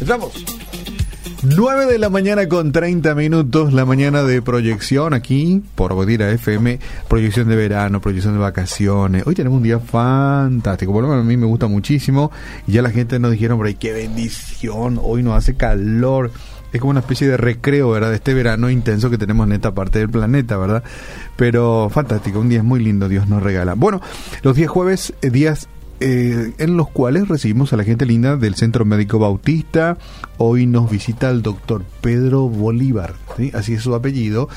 Estamos. 0.00 0.32
9 1.42 1.86
de 1.86 1.98
la 1.98 2.08
mañana 2.08 2.48
con 2.48 2.72
30 2.72 3.14
minutos, 3.14 3.72
la 3.72 3.84
mañana 3.84 4.22
de 4.22 4.42
proyección 4.42 5.14
aquí 5.14 5.62
por 5.74 5.94
Bodira 5.94 6.30
FM, 6.30 6.78
proyección 7.08 7.48
de 7.48 7.56
verano, 7.56 8.00
proyección 8.00 8.34
de 8.34 8.40
vacaciones. 8.40 9.26
Hoy 9.26 9.34
tenemos 9.34 9.58
un 9.58 9.62
día 9.62 9.78
fantástico, 9.78 10.92
por 10.92 11.02
lo 11.02 11.08
menos 11.08 11.24
a 11.24 11.28
mí 11.28 11.36
me 11.36 11.46
gusta 11.46 11.68
muchísimo. 11.68 12.30
Y 12.66 12.72
ya 12.72 12.82
la 12.82 12.90
gente 12.90 13.18
nos 13.18 13.32
dijeron, 13.32 13.58
pero 13.60 13.78
qué 13.78 13.92
bendición, 13.92 15.00
hoy 15.02 15.22
nos 15.22 15.34
hace 15.34 15.56
calor. 15.56 16.30
Es 16.72 16.80
como 16.80 16.90
una 16.90 17.00
especie 17.00 17.28
de 17.28 17.36
recreo, 17.36 17.90
¿verdad? 17.90 18.10
De 18.10 18.16
este 18.16 18.34
verano 18.34 18.68
intenso 18.68 19.10
que 19.10 19.18
tenemos 19.18 19.46
en 19.46 19.52
esta 19.54 19.74
parte 19.74 20.00
del 20.00 20.10
planeta, 20.10 20.56
¿verdad? 20.56 20.82
Pero 21.36 21.88
fantástico, 21.90 22.40
un 22.40 22.48
día 22.48 22.62
muy 22.62 22.82
lindo, 22.82 23.08
Dios 23.08 23.28
nos 23.28 23.42
regala. 23.42 23.74
Bueno, 23.74 24.00
los 24.42 24.54
días 24.54 24.70
jueves, 24.70 25.14
eh, 25.22 25.30
días 25.30 25.68
eh, 26.00 26.52
en 26.58 26.76
los 26.76 26.88
cuales 26.88 27.28
recibimos 27.28 27.72
a 27.72 27.76
la 27.76 27.84
gente 27.84 28.06
linda 28.06 28.36
del 28.36 28.54
Centro 28.54 28.84
Médico 28.84 29.18
Bautista. 29.18 29.98
Hoy 30.36 30.66
nos 30.66 30.90
visita 30.90 31.30
el 31.30 31.42
doctor 31.42 31.84
Pedro 32.00 32.48
Bolívar, 32.48 33.14
así 33.54 33.74
es 33.74 33.82
su 33.82 33.94
apellido. 33.94 34.48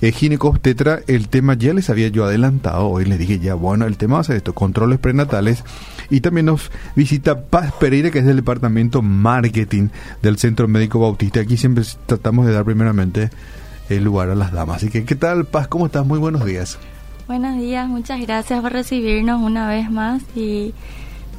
Eh, 0.00 0.12
Tetra, 0.60 1.00
el 1.06 1.28
tema 1.28 1.54
ya 1.54 1.72
les 1.74 1.90
había 1.90 2.08
yo 2.08 2.24
adelantado, 2.24 2.88
hoy 2.88 3.04
les 3.04 3.18
dije 3.18 3.38
ya, 3.38 3.54
bueno, 3.54 3.86
el 3.86 3.96
tema 3.96 4.14
va 4.14 4.20
a 4.20 4.24
ser 4.24 4.36
esto, 4.36 4.54
controles 4.54 4.98
prenatales. 4.98 5.64
Y 6.10 6.20
también 6.20 6.46
nos 6.46 6.70
visita 6.96 7.42
Paz 7.42 7.72
Pereira, 7.78 8.10
que 8.10 8.18
es 8.20 8.26
del 8.26 8.36
Departamento 8.36 9.02
Marketing 9.02 9.88
del 10.22 10.38
Centro 10.38 10.66
Médico 10.66 10.98
Bautista. 10.98 11.40
Aquí 11.40 11.56
siempre 11.56 11.84
tratamos 12.06 12.46
de 12.46 12.52
dar 12.52 12.64
primeramente 12.64 13.30
el 13.88 14.04
lugar 14.04 14.30
a 14.30 14.34
las 14.34 14.52
damas. 14.52 14.78
Así 14.78 14.88
que, 14.88 15.04
¿qué 15.04 15.14
tal, 15.14 15.44
Paz? 15.44 15.68
¿Cómo 15.68 15.86
estás? 15.86 16.06
Muy 16.06 16.18
buenos 16.18 16.44
días. 16.44 16.78
Buenos 17.28 17.58
días, 17.58 17.86
muchas 17.86 18.22
gracias 18.22 18.58
por 18.62 18.72
recibirnos 18.72 19.42
una 19.42 19.68
vez 19.68 19.90
más 19.90 20.22
y 20.34 20.72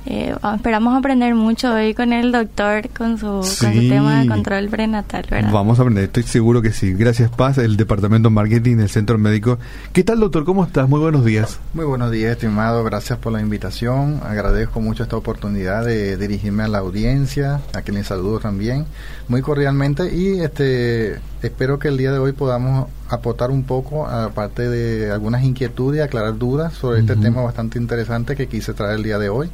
eh, 0.05 0.35
esperamos 0.55 0.95
aprender 0.95 1.34
mucho 1.34 1.73
hoy 1.73 1.95
con 1.95 2.13
el 2.13 2.31
doctor, 2.31 2.88
con 2.89 3.17
su, 3.17 3.41
tema 3.59 4.21
de 4.21 4.27
control 4.27 4.70
prenatal, 4.70 5.25
¿verdad? 5.27 5.52
Vamos 5.52 5.80
a 5.80 5.81
aprender, 5.81 6.03
estoy 6.03 6.22
seguro 6.22 6.61
que 6.61 6.73
sí. 6.73 6.94
Gracias, 6.94 7.31
Paz, 7.31 7.58
el 7.58 7.75
Departamento 7.75 8.30
de 8.30 8.36
Marketing 8.36 8.78
del 8.78 8.89
Centro 8.89 9.17
Médico. 9.17 9.58
¿Qué 9.91 10.03
tal, 10.03 10.19
doctor? 10.19 10.45
¿Cómo 10.45 10.63
estás? 10.63 10.88
Muy 10.88 11.00
buenos 11.00 11.25
días. 11.25 11.59
Muy 11.73 11.86
buenos 11.86 12.11
días, 12.11 12.33
estimado. 12.33 12.83
Gracias 12.83 13.17
por 13.17 13.33
la 13.33 13.41
invitación. 13.41 14.22
Agradezco 14.23 14.81
mucho 14.81 15.02
esta 15.02 15.17
oportunidad 15.17 15.85
de 15.85 16.17
dirigirme 16.17 16.61
a 16.61 16.67
la 16.67 16.78
audiencia, 16.78 17.61
a 17.73 17.81
quien 17.81 17.95
les 17.95 18.06
saludo 18.06 18.39
también, 18.39 18.85
muy 19.28 19.41
cordialmente. 19.41 20.16
Y 20.16 20.39
este 20.39 21.19
espero 21.41 21.79
que 21.79 21.87
el 21.87 21.97
día 21.97 22.11
de 22.11 22.19
hoy 22.19 22.31
podamos 22.31 22.87
aportar 23.09 23.51
un 23.51 23.63
poco, 23.63 24.07
aparte 24.07 24.69
de 24.69 25.11
algunas 25.11 25.43
inquietudes 25.43 25.99
y 25.99 26.01
aclarar 26.01 26.37
dudas 26.37 26.73
sobre 26.73 26.99
este 26.99 27.15
tema 27.15 27.41
bastante 27.41 27.79
interesante 27.79 28.35
que 28.35 28.47
quise 28.47 28.73
traer 28.73 28.97
el 28.97 29.03
día 29.03 29.17
de 29.17 29.29
hoy. 29.29 29.49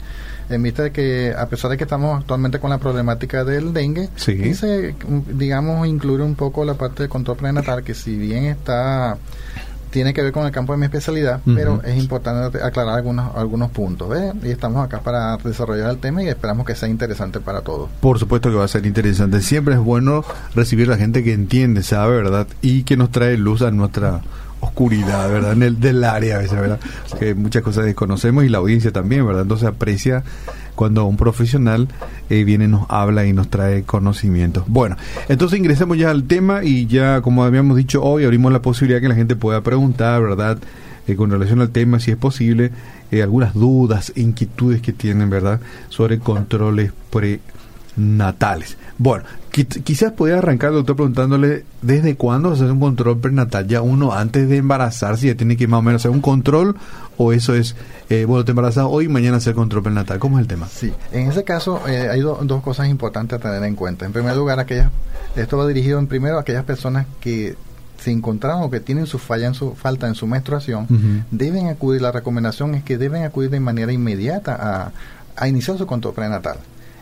En 0.49 0.61
vista 0.61 0.83
de 0.83 0.91
que, 0.91 1.33
a 1.35 1.47
pesar 1.47 1.71
de 1.71 1.77
que 1.77 1.83
estamos 1.83 2.19
actualmente 2.19 2.59
con 2.59 2.69
la 2.69 2.77
problemática 2.77 3.43
del 3.43 3.73
dengue, 3.73 4.09
quise, 4.15 4.95
digamos, 5.33 5.87
incluir 5.87 6.21
un 6.21 6.35
poco 6.35 6.65
la 6.65 6.75
parte 6.75 7.03
de 7.03 7.09
control 7.09 7.37
prenatal, 7.37 7.83
que 7.83 7.93
si 7.95 8.15
bien 8.15 8.45
está 8.45 9.17
tiene 9.95 10.13
que 10.13 10.21
ver 10.21 10.33
con 10.33 10.45
el 10.45 10.51
campo 10.51 10.73
de 10.73 10.77
mi 10.77 10.83
especialidad, 10.87 11.39
pero 11.45 11.81
es 11.81 11.97
importante 11.97 12.61
aclarar 12.61 12.97
algunos 12.97 13.33
algunos 13.33 13.71
puntos. 13.71 14.13
Y 14.43 14.49
estamos 14.49 14.83
acá 14.83 14.99
para 14.99 15.37
desarrollar 15.37 15.89
el 15.89 15.99
tema 15.99 16.21
y 16.21 16.27
esperamos 16.27 16.65
que 16.65 16.75
sea 16.75 16.89
interesante 16.89 17.39
para 17.39 17.61
todos. 17.61 17.89
Por 18.01 18.19
supuesto 18.19 18.49
que 18.49 18.57
va 18.57 18.65
a 18.65 18.67
ser 18.67 18.85
interesante. 18.85 19.39
Siempre 19.39 19.75
es 19.75 19.79
bueno 19.79 20.25
recibir 20.53 20.89
a 20.89 20.91
la 20.91 20.97
gente 20.97 21.23
que 21.23 21.31
entiende, 21.31 21.81
sabe, 21.81 22.17
¿verdad? 22.17 22.45
Y 22.61 22.83
que 22.83 22.97
nos 22.97 23.09
trae 23.09 23.37
luz 23.37 23.61
a 23.61 23.71
nuestra 23.71 24.19
oscuridad, 24.59 25.29
¿verdad? 25.29 25.53
En 25.53 25.63
el 25.63 25.79
del 25.79 26.03
área 26.03 26.35
a 26.35 26.39
veces, 26.39 26.59
¿verdad? 26.59 26.79
Que 27.17 27.33
muchas 27.33 27.63
cosas 27.63 27.85
desconocemos 27.85 28.43
y 28.43 28.49
la 28.49 28.57
audiencia 28.57 28.91
también, 28.91 29.25
¿verdad? 29.25 29.43
Entonces 29.43 29.69
aprecia 29.69 30.25
cuando 30.75 31.05
un 31.05 31.17
profesional 31.17 31.87
eh, 32.29 32.43
viene, 32.43 32.67
nos 32.67 32.85
habla 32.89 33.25
y 33.25 33.33
nos 33.33 33.49
trae 33.49 33.83
conocimiento. 33.83 34.63
Bueno, 34.67 34.97
entonces 35.29 35.57
ingresamos 35.57 35.97
ya 35.97 36.11
al 36.11 36.25
tema 36.25 36.63
y 36.63 36.85
ya, 36.85 37.21
como 37.21 37.43
habíamos 37.43 37.77
dicho 37.77 38.03
hoy, 38.03 38.23
abrimos 38.23 38.51
la 38.51 38.61
posibilidad 38.61 39.01
que 39.01 39.09
la 39.09 39.15
gente 39.15 39.35
pueda 39.35 39.61
preguntar, 39.61 40.21
¿verdad? 40.21 40.57
Eh, 41.07 41.15
con 41.15 41.29
relación 41.29 41.61
al 41.61 41.69
tema, 41.69 41.99
si 41.99 42.11
es 42.11 42.17
posible, 42.17 42.71
eh, 43.11 43.21
algunas 43.21 43.53
dudas, 43.53 44.11
inquietudes 44.15 44.81
que 44.81 44.93
tienen, 44.93 45.29
¿verdad? 45.29 45.59
Sobre 45.89 46.19
controles 46.19 46.91
prenatales. 47.95 48.77
Bueno, 48.97 49.23
quizás 49.51 50.11
podía 50.13 50.37
arrancar, 50.37 50.71
doctor, 50.71 50.95
preguntándole 50.95 51.65
desde 51.81 52.15
cuándo 52.15 52.51
hacer 52.51 52.71
un 52.71 52.79
control 52.79 53.19
prenatal. 53.19 53.67
Ya 53.67 53.81
uno 53.81 54.13
antes 54.13 54.47
de 54.47 54.57
embarazarse 54.57 55.27
ya 55.27 55.35
tiene 55.35 55.57
que 55.57 55.67
más 55.67 55.79
o 55.79 55.81
menos 55.81 56.01
hacer 56.01 56.11
un 56.11 56.21
control 56.21 56.75
o 57.17 57.33
eso 57.33 57.55
es, 57.55 57.75
eh, 58.09 58.25
bueno, 58.25 58.45
te 58.45 58.51
embarazas 58.51 58.85
hoy 58.87 59.05
y 59.05 59.07
mañana 59.07 59.37
hacer 59.37 59.55
control 59.55 59.83
prenatal. 59.83 60.19
¿Cómo 60.19 60.37
es 60.37 60.43
el 60.43 60.47
tema? 60.47 60.67
Sí, 60.67 60.93
en 61.11 61.29
ese 61.29 61.43
caso 61.43 61.81
eh, 61.87 62.09
hay 62.09 62.21
dos 62.21 62.61
cosas 62.61 62.87
importantes 62.87 63.39
a 63.39 63.41
tener 63.41 63.63
en 63.63 63.75
cuenta. 63.75 64.05
En 64.05 64.13
primer 64.13 64.35
lugar, 64.35 64.59
aquellas, 64.59 64.91
esto 65.35 65.57
va 65.57 65.67
dirigido 65.67 65.99
en 65.99 66.07
primero 66.07 66.37
a 66.37 66.41
aquellas 66.41 66.63
personas 66.63 67.07
que 67.19 67.55
se 67.97 68.11
encontraron 68.11 68.61
o 68.61 68.69
que 68.69 68.81
tienen 68.81 69.07
su 69.07 69.19
falla 69.19 69.47
en 69.47 69.53
su 69.53 69.73
falta 69.73 70.07
en 70.07 70.15
su 70.15 70.27
menstruación, 70.27 71.25
deben 71.31 71.67
acudir, 71.67 72.01
la 72.01 72.11
recomendación 72.11 72.75
es 72.75 72.83
que 72.83 72.97
deben 72.97 73.23
acudir 73.23 73.49
de 73.49 73.59
manera 73.59 73.91
inmediata 73.91 74.55
a, 74.59 74.91
a 75.35 75.47
iniciar 75.47 75.77
su 75.77 75.87
control 75.87 76.13
prenatal. 76.13 76.57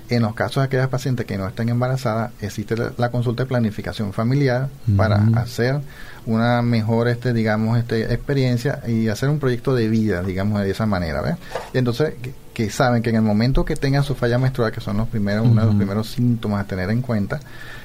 En 0.10 0.22
los 0.22 0.36
casos 0.36 0.62
de 0.62 0.66
aquellas 0.66 0.90
pacientes 0.90 1.26
que 1.26 1.38
no 1.38 1.48
estén 1.48 1.70
embarazadas, 1.70 2.32
existe 2.42 2.76
la, 2.98 3.10
consulta 3.10 3.44
de 3.44 3.48
planificación 3.48 4.14
familiar 4.14 4.70
para 4.98 5.24
hacer 5.36 5.80
una 6.26 6.62
mejor, 6.62 7.08
este, 7.08 7.34
digamos, 7.34 7.78
este, 7.78 8.14
experiencia 8.14 8.82
y 8.88 9.08
hacer 9.08 9.30
un 9.30 9.40
proyecto 9.40 9.76
de 9.76 9.88
vida, 9.88 10.22
digamos, 10.22 10.62
de 10.62 10.72
esa 10.72 10.86
manera. 10.86 11.22
¿ves? 11.22 11.36
entonces, 11.74 12.14
que, 12.54 12.70
saben 12.70 13.02
que 13.02 13.10
en 13.10 13.18
el 13.18 13.22
momento 13.22 13.66
que 13.66 13.76
tengan 13.76 14.04
su 14.04 14.14
falla 14.16 14.38
menstrual, 14.38 14.72
que 14.72 14.82
son 14.82 14.98
los 14.98 15.08
primeros, 15.08 15.46
uno 15.48 15.62
de 15.62 15.68
los 15.68 15.76
primeros 15.76 16.10
síntomas 16.10 16.66
a 16.66 16.68
tener 16.68 16.90
en 16.90 17.02
cuenta, 17.02 17.40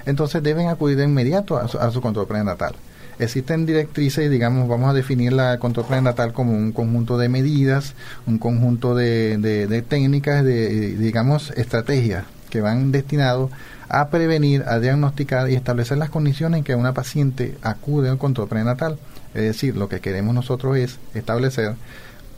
entonces 0.04 0.42
deben 0.42 0.68
acudir 0.68 0.96
de 0.96 1.04
inmediato 1.04 1.56
a 1.56 1.68
su, 1.68 1.78
a 1.78 1.90
su 1.90 2.00
control 2.00 2.26
prenatal 2.26 2.74
existen 3.18 3.66
directrices, 3.66 4.30
digamos, 4.30 4.68
vamos 4.68 4.90
a 4.90 4.92
definir 4.92 5.32
la 5.32 5.58
control 5.58 5.86
prenatal 5.86 6.32
como 6.32 6.52
un 6.52 6.72
conjunto 6.72 7.18
de 7.18 7.28
medidas, 7.28 7.94
un 8.26 8.38
conjunto 8.38 8.94
de, 8.94 9.38
de, 9.38 9.82
técnicas, 9.82 10.44
de, 10.44 10.96
digamos, 10.96 11.50
estrategias 11.52 12.24
que 12.50 12.60
van 12.60 12.92
destinados 12.92 13.50
a 13.88 14.08
prevenir, 14.08 14.64
a 14.66 14.78
diagnosticar 14.78 15.50
y 15.50 15.54
establecer 15.54 15.98
las 15.98 16.10
condiciones 16.10 16.58
en 16.58 16.64
que 16.64 16.74
una 16.74 16.94
paciente 16.94 17.56
acude 17.62 18.08
al 18.08 18.18
control 18.18 18.48
prenatal. 18.48 18.98
Es 19.34 19.42
decir, 19.42 19.76
lo 19.76 19.88
que 19.88 20.00
queremos 20.00 20.34
nosotros 20.34 20.76
es 20.76 20.98
establecer 21.14 21.74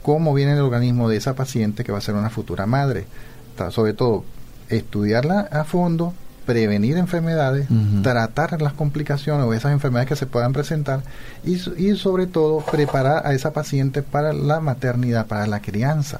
cómo 0.01 0.33
viene 0.33 0.53
el 0.53 0.61
organismo 0.61 1.09
de 1.09 1.17
esa 1.17 1.35
paciente 1.35 1.83
que 1.83 1.91
va 1.91 1.99
a 1.99 2.01
ser 2.01 2.15
una 2.15 2.29
futura 2.29 2.65
madre. 2.65 3.05
Sobre 3.69 3.93
todo, 3.93 4.23
estudiarla 4.69 5.41
a 5.51 5.63
fondo, 5.65 6.13
prevenir 6.51 6.97
enfermedades, 6.97 7.65
tratar 8.03 8.61
las 8.61 8.73
complicaciones 8.73 9.45
o 9.45 9.53
esas 9.53 9.71
enfermedades 9.71 10.09
que 10.09 10.17
se 10.17 10.25
puedan 10.25 10.51
presentar 10.51 11.01
y, 11.45 11.53
y, 11.81 11.95
sobre 11.95 12.27
todo 12.27 12.59
preparar 12.59 13.25
a 13.25 13.33
esa 13.33 13.53
paciente 13.53 14.01
para 14.01 14.33
la 14.33 14.59
maternidad, 14.59 15.27
para 15.27 15.47
la 15.47 15.61
crianza. 15.61 16.19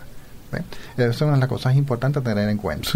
Esa 0.96 1.10
es 1.10 1.22
una 1.22 1.34
de 1.34 1.40
las 1.40 1.50
cosas 1.50 1.76
importantes 1.76 2.22
a 2.22 2.24
tener 2.24 2.48
en 2.48 2.58
cuenta. 2.58 2.90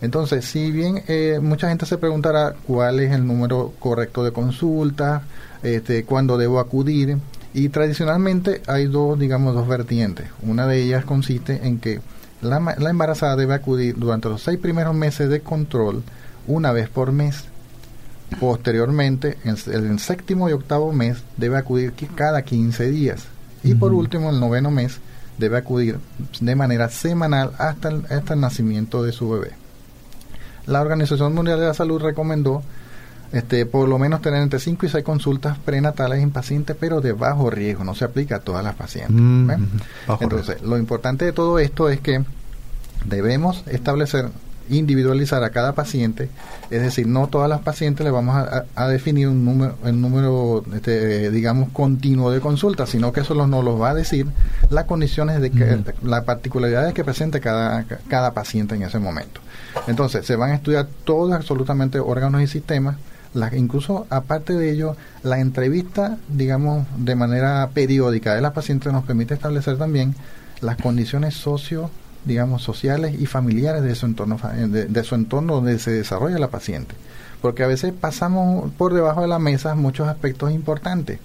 Entonces, 0.00 0.44
si 0.44 0.70
bien 0.70 1.02
eh, 1.08 1.40
mucha 1.42 1.68
gente 1.68 1.86
se 1.86 1.98
preguntará 1.98 2.54
cuál 2.68 3.00
es 3.00 3.10
el 3.10 3.26
número 3.26 3.72
correcto 3.80 4.22
de 4.22 4.30
consulta, 4.30 5.22
este, 5.64 6.04
cuándo 6.04 6.38
debo 6.38 6.60
acudir, 6.60 7.18
y 7.52 7.68
tradicionalmente 7.70 8.62
hay 8.68 8.86
dos, 8.86 9.18
digamos, 9.18 9.54
dos 9.54 9.66
vertientes. 9.66 10.28
Una 10.42 10.68
de 10.68 10.82
ellas 10.82 11.04
consiste 11.04 11.66
en 11.66 11.80
que 11.80 12.00
la, 12.42 12.60
la 12.78 12.90
embarazada 12.90 13.34
debe 13.34 13.54
acudir 13.54 13.96
durante 13.96 14.28
los 14.28 14.40
seis 14.40 14.58
primeros 14.58 14.94
meses 14.94 15.28
de 15.28 15.40
control 15.40 16.04
una 16.46 16.72
vez 16.72 16.88
por 16.88 17.12
mes. 17.12 17.44
Posteriormente, 18.40 19.38
en 19.44 19.56
el 19.72 19.98
séptimo 20.00 20.48
y 20.48 20.52
octavo 20.52 20.92
mes 20.92 21.18
debe 21.36 21.56
acudir 21.56 21.92
cada 22.14 22.42
15 22.42 22.90
días. 22.90 23.24
Y 23.62 23.74
por 23.74 23.92
último, 23.92 24.30
el 24.30 24.40
noveno 24.40 24.70
mes 24.70 24.98
debe 25.38 25.58
acudir 25.58 25.98
de 26.40 26.54
manera 26.54 26.88
semanal 26.88 27.52
hasta 27.58 27.88
el, 27.88 28.04
hasta 28.10 28.34
el 28.34 28.40
nacimiento 28.40 29.02
de 29.02 29.12
su 29.12 29.30
bebé. 29.30 29.52
La 30.66 30.80
Organización 30.80 31.34
Mundial 31.34 31.60
de 31.60 31.66
la 31.66 31.74
Salud 31.74 32.00
recomendó 32.00 32.62
este, 33.32 33.66
por 33.66 33.88
lo 33.88 33.98
menos 33.98 34.22
tener 34.22 34.42
entre 34.42 34.58
5 34.58 34.86
y 34.86 34.88
6 34.88 35.04
consultas 35.04 35.58
prenatales 35.58 36.22
en 36.22 36.30
pacientes, 36.30 36.76
pero 36.78 37.00
de 37.00 37.12
bajo 37.12 37.50
riesgo, 37.50 37.84
no 37.84 37.94
se 37.94 38.04
aplica 38.04 38.36
a 38.36 38.40
todas 38.40 38.64
las 38.64 38.74
pacientes. 38.74 39.16
Mm, 39.16 39.50
Entonces, 40.20 40.62
lo 40.62 40.78
importante 40.78 41.24
de 41.24 41.32
todo 41.32 41.58
esto 41.58 41.88
es 41.88 42.00
que 42.00 42.24
debemos 43.04 43.62
establecer 43.66 44.30
individualizar 44.68 45.42
a 45.44 45.50
cada 45.50 45.74
paciente, 45.74 46.28
es 46.70 46.82
decir, 46.82 47.06
no 47.06 47.28
todas 47.28 47.48
las 47.48 47.60
pacientes 47.60 48.04
le 48.04 48.10
vamos 48.10 48.36
a, 48.74 48.88
definir 48.88 49.28
un 49.28 49.44
número, 49.44 49.76
el 49.84 50.00
número, 50.00 50.64
este, 50.74 51.30
digamos, 51.30 51.70
continuo 51.70 52.30
de 52.30 52.40
consultas, 52.40 52.90
sino 52.90 53.12
que 53.12 53.20
eso 53.20 53.34
nos 53.34 53.64
lo 53.64 53.78
va 53.78 53.90
a 53.90 53.94
decir 53.94 54.26
las 54.70 54.84
condiciones 54.84 55.40
de 55.40 55.50
que, 55.50 55.78
las 56.02 56.24
particularidades 56.24 56.94
que 56.94 57.04
presente 57.04 57.40
cada, 57.40 57.84
cada 58.08 58.32
paciente 58.32 58.74
en 58.74 58.82
ese 58.82 58.98
momento. 58.98 59.40
Entonces, 59.86 60.26
se 60.26 60.36
van 60.36 60.50
a 60.50 60.54
estudiar 60.54 60.88
todos 61.04 61.32
absolutamente 61.32 61.98
órganos 62.00 62.42
y 62.42 62.46
sistemas, 62.46 62.96
incluso 63.52 64.06
aparte 64.10 64.54
de 64.54 64.70
ello, 64.70 64.96
la 65.22 65.40
entrevista, 65.40 66.16
digamos, 66.28 66.86
de 66.96 67.14
manera 67.14 67.68
periódica 67.74 68.34
de 68.34 68.40
la 68.40 68.52
paciente 68.52 68.90
nos 68.90 69.04
permite 69.04 69.34
establecer 69.34 69.76
también 69.76 70.14
las 70.60 70.76
condiciones 70.76 71.34
socio 71.34 71.90
digamos, 72.26 72.62
sociales 72.62 73.18
y 73.18 73.26
familiares 73.26 73.82
de 73.82 73.94
su 73.94 74.04
entorno, 74.04 74.38
de, 74.68 75.04
su 75.04 75.14
entorno 75.14 75.54
donde 75.54 75.78
se 75.78 75.92
desarrolla 75.92 76.38
la 76.38 76.48
paciente. 76.48 76.94
Porque 77.40 77.62
a 77.62 77.66
veces 77.66 77.92
pasamos 77.98 78.70
por 78.76 78.92
debajo 78.92 79.22
de 79.22 79.28
la 79.28 79.38
mesa 79.38 79.74
muchos 79.74 80.08
aspectos 80.08 80.50
importantes 80.52 81.18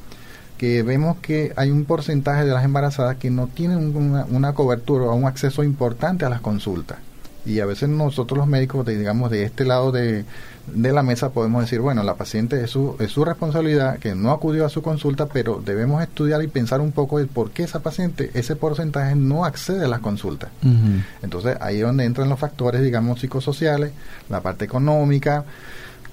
que 0.57 0.83
vemos 0.83 1.17
que 1.17 1.53
hay 1.55 1.71
un 1.71 1.85
porcentaje 1.85 2.45
de 2.45 2.51
las 2.51 2.63
embarazadas 2.63 3.17
que 3.17 3.31
no 3.31 3.47
tienen 3.47 3.97
una, 3.97 4.25
una 4.25 4.53
cobertura 4.53 5.05
o 5.05 5.15
un 5.15 5.25
acceso 5.25 5.63
importante 5.63 6.23
a 6.23 6.29
las 6.29 6.39
consultas. 6.39 6.99
Y 7.45 7.59
a 7.59 7.65
veces 7.65 7.89
nosotros 7.89 8.37
los 8.37 8.47
médicos, 8.47 8.85
digamos, 8.85 9.31
de 9.31 9.43
este 9.43 9.65
lado 9.65 9.91
de, 9.91 10.25
de 10.67 10.91
la 10.93 11.01
mesa 11.01 11.31
podemos 11.31 11.61
decir, 11.61 11.79
bueno, 11.79 12.03
la 12.03 12.15
paciente 12.15 12.63
es 12.63 12.69
su, 12.69 12.95
es 12.99 13.11
su 13.11 13.25
responsabilidad, 13.25 13.97
que 13.97 14.13
no 14.13 14.31
acudió 14.31 14.65
a 14.65 14.69
su 14.69 14.81
consulta, 14.81 15.25
pero 15.25 15.61
debemos 15.63 16.03
estudiar 16.03 16.43
y 16.43 16.47
pensar 16.47 16.81
un 16.81 16.91
poco 16.91 17.17
de 17.17 17.25
por 17.25 17.51
qué 17.51 17.63
esa 17.63 17.79
paciente, 17.79 18.29
ese 18.35 18.55
porcentaje 18.55 19.15
no 19.15 19.43
accede 19.43 19.85
a 19.85 19.87
las 19.87 20.01
consultas. 20.01 20.51
Entonces 21.23 21.57
ahí 21.61 21.77
es 21.77 21.83
donde 21.83 22.05
entran 22.05 22.29
los 22.29 22.39
factores, 22.39 22.81
digamos, 22.83 23.19
psicosociales, 23.19 23.91
la 24.29 24.41
parte 24.41 24.65
económica, 24.65 25.45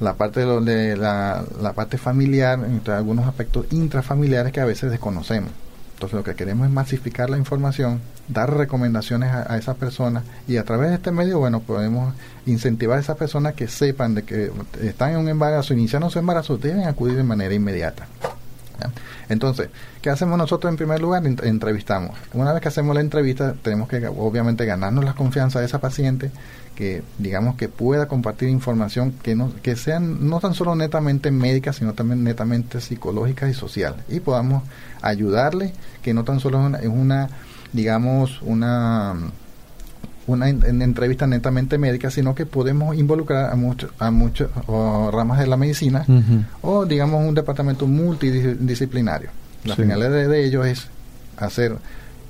la 0.01 0.15
parte 0.15 0.47
de, 0.47 0.97
la, 0.97 1.45
la 1.61 1.73
parte 1.73 1.99
familiar, 1.99 2.59
entre 2.65 2.95
algunos 2.95 3.27
aspectos 3.27 3.67
intrafamiliares 3.71 4.53
que 4.53 4.61
a 4.61 4.65
veces 4.65 4.91
desconocemos. 4.91 5.51
Entonces 5.95 6.17
lo 6.17 6.25
que 6.25 6.35
queremos 6.35 6.67
es 6.67 6.73
masificar 6.73 7.29
la 7.29 7.37
información, 7.37 8.01
dar 8.29 8.55
recomendaciones 8.57 9.33
a, 9.33 9.57
esas 9.57 9.77
personas 9.77 10.25
y 10.47 10.57
a 10.57 10.65
través 10.65 10.91
de 10.91 10.97
este 10.97 11.11
medio, 11.11 11.39
bueno, 11.39 11.61
podemos 11.61 12.15
incentivar 12.47 12.99
a 12.99 13.01
esas 13.01 13.17
personas 13.17 13.55
que 13.55 13.69
sepan 13.69 14.15
de 14.15 14.23
que 14.23 14.51
están 14.83 15.13
en 15.13 15.19
un 15.19 15.29
embarazo, 15.29 15.75
iniciando 15.75 16.11
su 16.11 16.19
embarazo, 16.19 16.59
deben 16.59 16.87
acudir 16.87 17.17
de 17.17 17.23
manera 17.23 17.55
inmediata. 17.55 18.07
Entonces, 19.29 19.69
¿qué 20.01 20.09
hacemos 20.09 20.39
nosotros 20.39 20.71
en 20.71 20.77
primer 20.77 21.01
lugar? 21.01 21.27
Entrevistamos. 21.27 22.17
Una 22.33 22.53
vez 22.53 22.63
que 22.63 22.69
hacemos 22.69 22.95
la 22.95 23.01
entrevista, 23.01 23.55
tenemos 23.61 23.89
que 23.89 24.07
obviamente 24.07 24.65
ganarnos 24.65 25.05
la 25.05 25.15
confianza 25.15 25.61
de 25.61 25.67
esa 25.67 25.81
paciente, 25.81 26.31
que 26.79 27.03
digamos 27.19 27.57
que 27.57 27.69
pueda 27.69 28.07
compartir 28.07 28.49
información 28.49 29.13
que 29.23 29.35
no 29.35 29.53
que 29.65 29.75
sean 29.75 30.29
no 30.29 30.39
tan 30.39 30.55
solo 30.55 30.77
netamente 30.77 31.33
médica 31.33 31.73
sino 31.73 31.93
también 31.93 32.23
netamente 32.23 32.81
psicológica 32.81 33.49
y 33.49 33.53
social 33.53 33.97
y 34.09 34.21
podamos 34.21 34.63
ayudarle 35.03 35.73
que 36.03 36.15
no 36.15 36.23
tan 36.23 36.39
solo 36.39 36.65
es 36.79 36.87
una, 36.87 37.31
digamos 37.73 38.41
una 38.43 39.15
una 40.27 40.51
entrevista 40.51 41.27
netamente 41.27 41.79
médica, 41.79 42.11
sino 42.11 42.35
que 42.35 42.45
podemos 42.45 42.95
involucrar 42.97 43.51
a 43.51 43.57
muchos 43.57 43.91
a 43.99 44.11
muchos 44.11 44.51
ramas 44.67 45.39
de 45.39 45.47
la 45.47 45.57
medicina 45.57 46.05
o 46.61 46.85
digamos 46.85 47.27
un 47.27 47.35
departamento 47.35 47.87
multidisciplinario. 47.87 49.31
La 49.65 49.75
finalidad 49.75 50.11
de, 50.11 50.45
ello 50.45 50.65
es 50.65 50.89
hacer 51.39 51.77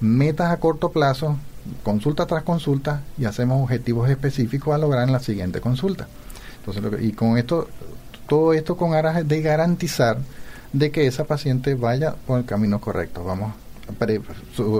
metas 0.00 0.50
a 0.52 0.56
corto 0.58 0.90
plazo 0.90 1.36
consulta 1.82 2.26
tras 2.26 2.42
consulta 2.44 3.02
y 3.18 3.24
hacemos 3.24 3.62
objetivos 3.62 4.08
específicos 4.08 4.74
a 4.74 4.78
lograr 4.78 5.06
en 5.06 5.12
la 5.12 5.20
siguiente 5.20 5.60
consulta. 5.60 6.06
Entonces, 6.64 7.02
y 7.02 7.12
con 7.12 7.36
esto, 7.36 7.68
todo 8.28 8.52
esto 8.52 8.76
con 8.76 8.94
aras 8.94 9.26
de 9.26 9.42
garantizar 9.42 10.18
de 10.72 10.90
que 10.90 11.06
esa 11.06 11.24
paciente 11.24 11.74
vaya 11.74 12.14
por 12.26 12.38
el 12.38 12.44
camino 12.44 12.80
correcto. 12.80 13.24
Vamos, 13.24 13.52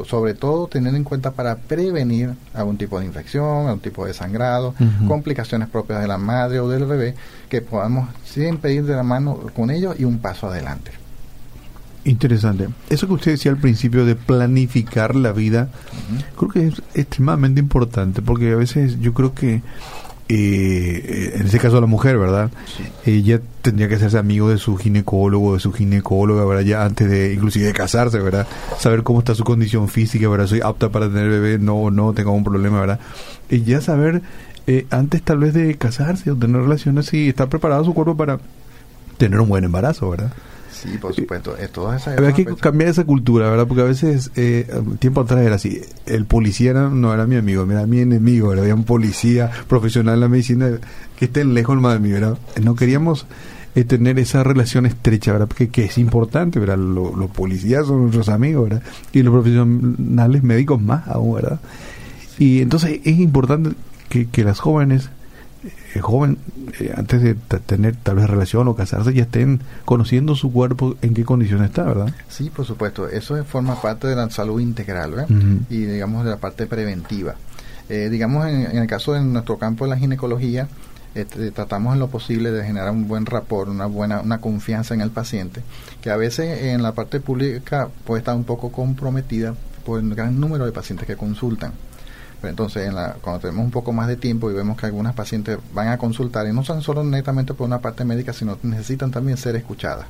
sobre 0.07 0.35
todo 0.35 0.67
teniendo 0.67 0.97
en 0.97 1.05
cuenta 1.05 1.31
para 1.33 1.57
prevenir 1.57 2.35
algún 2.55 2.77
tipo 2.77 2.99
de 3.01 3.07
infección, 3.07 3.67
algún 3.67 3.81
tipo 3.81 4.07
de 4.07 4.15
sangrado, 4.15 4.75
complicaciones 5.07 5.69
propias 5.69 6.01
de 6.01 6.09
la 6.09 6.19
madre 6.19 6.61
o 6.61 6.69
del 6.69 6.85
bebé, 6.85 7.15
que 7.49 7.61
podamos 7.61 8.09
siempre 8.25 8.73
ir 8.75 8.85
de 8.85 8.95
la 8.95 9.03
mano 9.03 9.39
con 9.55 9.71
ellos 9.71 9.97
y 9.99 10.05
un 10.05 10.19
paso 10.19 10.49
adelante. 10.49 10.93
Interesante. 12.05 12.69
Eso 12.89 13.07
que 13.07 13.15
usted 13.15 13.31
decía 13.33 13.51
al 13.51 13.59
principio 13.59 14.07
de 14.07 14.15
planificar 14.15 15.15
la 15.15 15.33
vida, 15.33 15.69
creo 16.37 16.51
que 16.51 16.67
es 16.69 16.83
extremadamente 16.95 17.61
importante, 17.61 18.23
porque 18.23 18.53
a 18.53 18.57
veces 18.57 18.99
yo 19.01 19.13
creo 19.13 19.35
que, 19.35 19.63
eh, 20.29 21.33
en 21.37 21.47
este 21.47 21.59
caso 21.59 21.81
la 21.81 21.87
mujer, 21.87 22.19
¿verdad? 22.19 22.51
Ella 23.07 23.41
tendría 23.63 23.89
que 23.89 23.95
hacerse 23.95 24.19
amigo 24.19 24.51
de 24.51 24.59
su 24.59 24.77
ginecólogo, 24.77 25.55
de 25.55 25.61
su 25.61 25.73
ginecóloga, 25.73 26.45
¿verdad? 26.45 26.63
Ya 26.63 26.85
antes 26.85 27.11
de, 27.11 27.33
inclusive 27.33 27.67
de 27.67 27.73
casarse, 27.73 28.19
¿verdad? 28.19 28.47
Saber 28.79 29.03
cómo 29.03 29.21
está 29.21 29.35
su 29.35 29.45
condición 29.45 29.89
física, 29.89 30.29
¿verdad? 30.29 30.47
Soy 30.47 30.61
apta 30.61 30.91
para 30.91 31.09
tener 31.09 31.31
bebé, 31.31 31.59
no, 31.59 31.91
no 31.91 32.13
tengo 32.13 32.33
un 32.33 32.45
problema, 32.45 32.81
¿verdad? 32.81 33.01
Y 33.49 33.63
ya 33.63 33.81
saber, 33.81 34.21
eh, 34.67 34.87
antes 34.91 35.23
tal 35.23 35.39
vez 35.39 35.55
de 35.55 35.77
casarse 35.77 36.31
o 36.31 36.37
tener 36.37 36.61
relaciones, 36.61 37.07
si 37.07 37.31
está 37.31 37.47
preparado 37.49 37.85
su 37.85 37.95
cuerpo 37.95 38.17
para 38.17 38.39
tener 39.17 39.41
un 39.41 39.49
buen 39.49 39.65
embarazo, 39.65 40.11
¿verdad? 40.11 40.33
Sí, 40.81 40.97
por 40.99 41.13
supuesto. 41.13 41.57
Es 41.57 41.71
Había 42.07 42.33
que 42.33 42.45
cambiar 42.45 42.91
esa 42.91 43.05
cultura, 43.05 43.51
¿verdad? 43.51 43.67
Porque 43.67 43.83
a 43.83 43.87
veces, 43.87 44.31
eh, 44.37 44.67
tiempo 45.01 45.23
atrás 45.23 45.41
era 45.41 45.57
así. 45.57 45.81
El 46.07 46.25
policía 46.25 46.73
no 46.73 47.13
era 47.13 47.27
mi 47.27 47.35
amigo, 47.35 47.67
era 47.69 47.85
mi 47.87 47.99
enemigo. 48.01 48.53
Había 48.53 48.75
un 48.75 48.85
policía 48.85 49.51
profesional 49.67 50.15
en 50.15 50.21
la 50.21 50.29
medicina 50.29 50.71
que 51.17 51.25
esté 51.25 51.45
lejos 51.45 51.81
más 51.81 51.95
de 51.95 51.99
mí, 51.99 52.13
¿verdad? 52.13 52.39
No 52.63 52.77
queríamos 52.77 53.27
eh, 53.75 53.83
tener 53.83 54.21
esa 54.21 54.45
relación 54.45 54.87
estrecha, 54.87 55.33
¿verdad? 55.33 55.49
Porque 55.49 55.69
que 55.69 55.87
es 55.87 55.99
importante, 55.99 56.61
¿verdad? 56.61 56.79
los 56.79 57.31
policías 57.31 57.87
son 57.87 58.03
nuestros 58.03 58.29
amigos, 58.29 58.69
¿verdad? 58.69 58.83
Y 59.13 59.23
los 59.23 59.33
profesionales 59.33 60.45
médicos 60.45 60.81
más 60.81 61.09
aún, 61.09 61.35
¿verdad? 61.35 61.61
Y 62.39 62.61
entonces 62.61 63.01
es 63.03 63.19
importante 63.19 63.71
que, 64.09 64.29
que 64.29 64.45
las 64.45 64.61
jóvenes 64.61 65.11
joven, 66.01 66.39
eh, 66.81 66.93
antes 66.97 67.23
de 67.23 67.35
tener 67.35 67.97
tal 67.97 68.17
vez 68.17 68.29
relación 68.29 68.69
o 68.69 68.77
casarse, 68.77 69.13
ya 69.13 69.23
estén 69.23 69.61
conociendo 69.85 70.35
su 70.35 70.53
cuerpo, 70.53 70.97
en 71.03 71.15
qué 71.15 71.25
condición 71.25 71.65
está, 71.65 71.85
¿verdad? 71.85 72.13
Sí, 72.29 72.51
por 72.51 72.65
supuesto. 72.65 73.09
Eso 73.09 73.43
forma 73.45 73.81
parte 73.81 74.07
de 74.07 74.17
la 74.17 74.31
salud 74.31 74.61
integral, 74.61 75.13
¿verdad? 75.13 75.29
Y 75.69 75.85
digamos 75.85 76.25
de 76.25 76.31
la 76.31 76.37
parte 76.37 76.67
preventiva. 76.67 77.35
Eh, 77.89 78.09
digamos, 78.11 78.47
en, 78.47 78.77
el 78.77 78.87
caso 78.87 79.15
de 79.15 79.23
nuestro 79.23 79.59
campo 79.59 79.85
de 79.85 79.91
la 79.91 79.97
ginecología, 79.97 80.69
este, 81.15 81.51
tratamos 81.51 81.95
en 81.95 82.01
lo 82.01 82.09
posible 82.09 82.51
de 82.53 82.65
generar 82.65 82.91
un 82.91 83.09
buen 83.09 83.25
rapport, 83.27 83.71
una 83.71 83.87
buena 83.87 84.21
una 84.21 84.41
confianza 84.41 84.95
en 84.95 85.01
el 85.01 85.11
paciente, 85.11 85.63
que 86.03 86.11
a 86.11 86.17
veces 86.17 86.65
en 86.65 86.83
la 86.83 86.93
parte 86.93 87.19
pública 87.19 87.89
puede 88.05 88.21
estar 88.21 88.37
un 88.37 88.45
poco 88.45 88.71
comprometida 88.71 89.55
por 89.87 90.01
el 90.01 90.15
gran 90.15 90.39
número 90.39 90.67
de 90.67 90.73
pacientes 90.73 91.07
que 91.07 91.17
consultan 91.17 91.73
entonces, 92.43 92.87
en 92.87 92.95
la, 92.95 93.17
cuando 93.21 93.41
tenemos 93.41 93.65
un 93.65 93.71
poco 93.71 93.93
más 93.93 94.07
de 94.07 94.17
tiempo 94.17 94.51
y 94.51 94.55
vemos 94.55 94.77
que 94.77 94.87
algunas 94.87 95.15
pacientes 95.15 95.59
van 95.75 95.89
a 95.89 95.99
consultar 95.99 96.47
y 96.47 96.53
no 96.53 96.63
son 96.65 96.83
solo 96.83 97.03
netamente 97.03 97.53
por 97.53 97.67
una 97.67 97.81
parte 97.81 98.05
médica, 98.05 98.33
sino 98.33 98.57
necesitan 98.63 99.11
también 99.11 99.37
ser 99.37 99.57
escuchadas. 99.57 100.07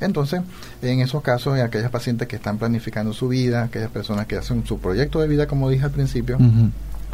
Entonces, 0.00 0.42
en 0.82 1.00
esos 1.00 1.22
casos, 1.22 1.58
en 1.58 1.64
aquellas 1.64 1.90
pacientes 1.90 2.28
que 2.28 2.36
están 2.36 2.58
planificando 2.58 3.12
su 3.12 3.28
vida, 3.28 3.64
aquellas 3.64 3.90
personas 3.90 4.26
que 4.26 4.36
hacen 4.36 4.64
su 4.66 4.78
proyecto 4.78 5.20
de 5.20 5.26
vida, 5.26 5.46
como 5.46 5.68
dije 5.68 5.84
al 5.84 5.90
principio, 5.90 6.38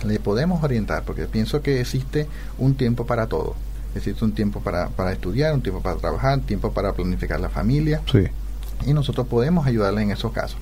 le 0.05 0.19
podemos 0.21 0.63
orientar, 0.63 1.05
porque 1.05 1.25
pienso 1.27 1.63
que 1.63 1.81
existe 1.81 2.27
un 2.59 2.75
tiempo 2.75 3.07
para 3.07 3.29
todo. 3.29 3.55
Existe 3.95 4.25
un 4.25 4.33
tiempo 4.33 4.61
para, 4.61 4.89
para 4.89 5.13
estudiar, 5.13 5.55
un 5.55 5.63
tiempo 5.63 5.81
para 5.81 5.97
trabajar, 5.97 6.39
un 6.39 6.45
tiempo 6.45 6.73
para 6.73 6.93
planificar 6.93 7.41
la 7.41 7.49
familia. 7.49 8.03
Y 8.87 8.93
nosotros 8.93 9.27
podemos 9.27 9.67
ayudarles 9.67 10.05
en 10.05 10.11
esos 10.11 10.33
casos. 10.33 10.59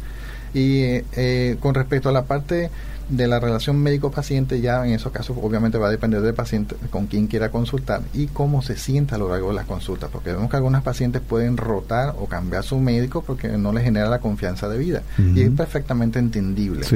Y 0.52 0.82
eh, 1.12 1.56
con 1.60 1.74
respecto 1.74 2.08
a 2.08 2.12
la 2.12 2.24
parte 2.24 2.70
de 3.10 3.26
la 3.26 3.40
relación 3.40 3.76
médico-paciente 3.82 4.60
ya 4.60 4.86
en 4.86 4.92
esos 4.92 5.12
casos 5.12 5.36
obviamente 5.42 5.78
va 5.78 5.88
a 5.88 5.90
depender 5.90 6.22
del 6.22 6.34
paciente 6.34 6.76
con 6.90 7.06
quien 7.06 7.26
quiera 7.26 7.50
consultar 7.50 8.02
y 8.14 8.28
cómo 8.28 8.62
se 8.62 8.76
sienta 8.76 9.16
a 9.16 9.18
lo 9.18 9.28
largo 9.28 9.48
de 9.48 9.54
las 9.54 9.66
consultas, 9.66 10.10
porque 10.10 10.32
vemos 10.32 10.48
que 10.48 10.56
algunas 10.56 10.82
pacientes 10.82 11.20
pueden 11.20 11.56
rotar 11.56 12.14
o 12.18 12.26
cambiar 12.26 12.62
su 12.62 12.78
médico 12.78 13.22
porque 13.22 13.48
no 13.48 13.72
les 13.72 13.84
genera 13.84 14.08
la 14.08 14.20
confianza 14.20 14.68
de 14.68 14.78
vida. 14.78 15.02
Y 15.18 15.42
es 15.42 15.50
perfectamente 15.50 16.18
entendible. 16.18 16.86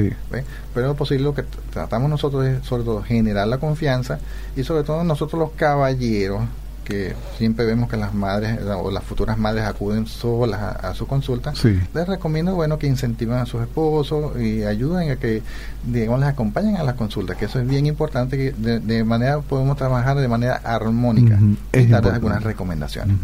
Pero 0.73 0.87
lo 0.87 0.95
posible 0.95 1.23
lo 1.23 1.35
que 1.35 1.43
tratamos 1.71 2.09
nosotros 2.09 2.45
es 2.45 2.65
sobre 2.65 2.83
todo 2.83 3.03
generar 3.03 3.47
la 3.47 3.57
confianza 3.57 4.19
y 4.55 4.63
sobre 4.63 4.83
todo 4.83 5.03
nosotros 5.03 5.39
los 5.39 5.51
caballeros 5.51 6.41
que 6.85 7.15
siempre 7.37 7.65
vemos 7.65 7.89
que 7.89 7.97
las 7.97 8.13
madres 8.13 8.59
o 8.63 8.91
las 8.91 9.03
futuras 9.03 9.37
madres 9.37 9.65
acuden 9.65 10.07
solas 10.07 10.61
a, 10.61 10.93
su 10.93 11.07
consulta, 11.07 11.53
les 11.93 12.07
recomiendo 12.07 12.55
bueno 12.55 12.79
que 12.79 12.87
incentiven 12.87 13.35
a 13.35 13.45
sus 13.45 13.61
esposos 13.61 14.39
y 14.39 14.63
ayuden 14.63 15.11
a 15.11 15.15
que 15.17 15.41
digamos 15.85 16.21
les 16.21 16.29
acompañen 16.29 16.77
a 16.77 16.83
las 16.83 16.95
consultas, 16.95 17.35
que 17.35 17.45
eso 17.45 17.59
es 17.59 17.67
bien 17.67 17.85
importante 17.87 18.37
que 18.37 18.51
de, 18.53 19.03
manera 19.03 19.41
podemos 19.41 19.75
trabajar 19.75 20.17
de 20.17 20.27
manera 20.27 20.61
armónica 20.63 21.37
y 21.73 21.85
darles 21.87 22.13
algunas 22.13 22.43
recomendaciones. 22.43 23.17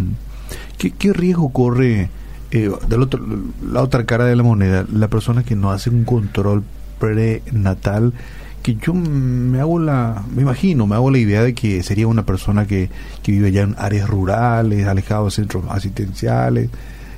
¿Qué, 0.78 1.14
riesgo 1.14 1.50
corre 1.50 2.10
eh, 2.52 2.72
del 2.88 3.02
otro, 3.02 3.22
la 3.64 3.82
otra 3.82 4.06
cara 4.06 4.26
de 4.26 4.36
la 4.36 4.44
moneda, 4.44 4.86
la 4.92 5.08
persona 5.08 5.44
que 5.44 5.56
no 5.56 5.72
hace 5.72 5.90
un 5.90 6.04
control 6.04 6.64
prenatal? 7.00 8.14
Que 8.62 8.76
yo 8.76 8.94
me 8.94 9.60
hago 9.60 9.80
la, 9.80 10.24
me 10.34 10.42
imagino, 10.44 10.88
me 10.88 10.96
hago 10.96 11.12
la 11.12 11.18
idea 11.18 11.44
de 11.44 11.54
que 11.54 11.82
sería 11.84 12.08
una 12.08 12.26
persona 12.26 12.66
que, 12.66 12.90
que 13.24 13.32
vive 13.32 13.52
ya 13.52 13.62
en 13.62 13.76
áreas 13.78 14.10
rurales, 14.10 14.88
alejado 14.88 15.26
de 15.26 15.32
centros 15.32 15.66
asistenciales, 15.70 16.70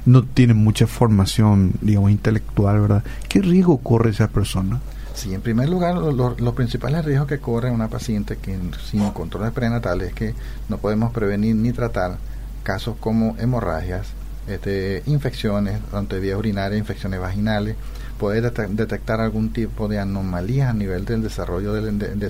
no 0.06 0.24
tiene 0.24 0.54
mucha 0.54 0.88
formación, 0.88 1.74
digamos, 1.82 2.12
intelectual, 2.12 2.82
¿verdad? 2.82 3.04
¿Qué 3.30 3.42
riesgo 3.42 3.78
corre 3.78 4.12
esa 4.12 4.28
persona? 4.28 4.80
Sí, 5.14 5.34
en 5.34 5.42
primer 5.42 5.70
lugar, 5.70 5.96
los 5.96 6.54
principales 6.54 7.06
riesgos 7.06 7.28
que 7.28 7.40
corre 7.40 7.70
una 7.70 7.88
paciente 7.88 8.38
que 8.38 8.58
sin 8.90 9.08
controles 9.12 9.52
prenatales 9.52 10.10
es 10.10 10.14
que 10.14 10.34
no 10.70 10.78
podemos 10.78 11.14
prevenir 11.14 11.56
ni 11.56 11.72
tratar 11.72 12.18
casos 12.64 12.96
como 13.00 13.38
hemorragias, 13.38 14.08
este, 14.48 15.04
infecciones, 15.06 15.80
ante 15.94 16.20
vías 16.20 16.38
urinarias, 16.38 16.80
infecciones 16.80 17.20
vaginales, 17.20 17.76
poder 18.24 18.54
detectar 18.70 19.20
algún 19.20 19.52
tipo 19.52 19.90
de 19.90 20.00
anomalías 20.00 20.70
a 20.70 20.74
nivel 20.74 21.04
del 21.04 21.22
desarrollo 21.22 21.74
de, 21.74 22.30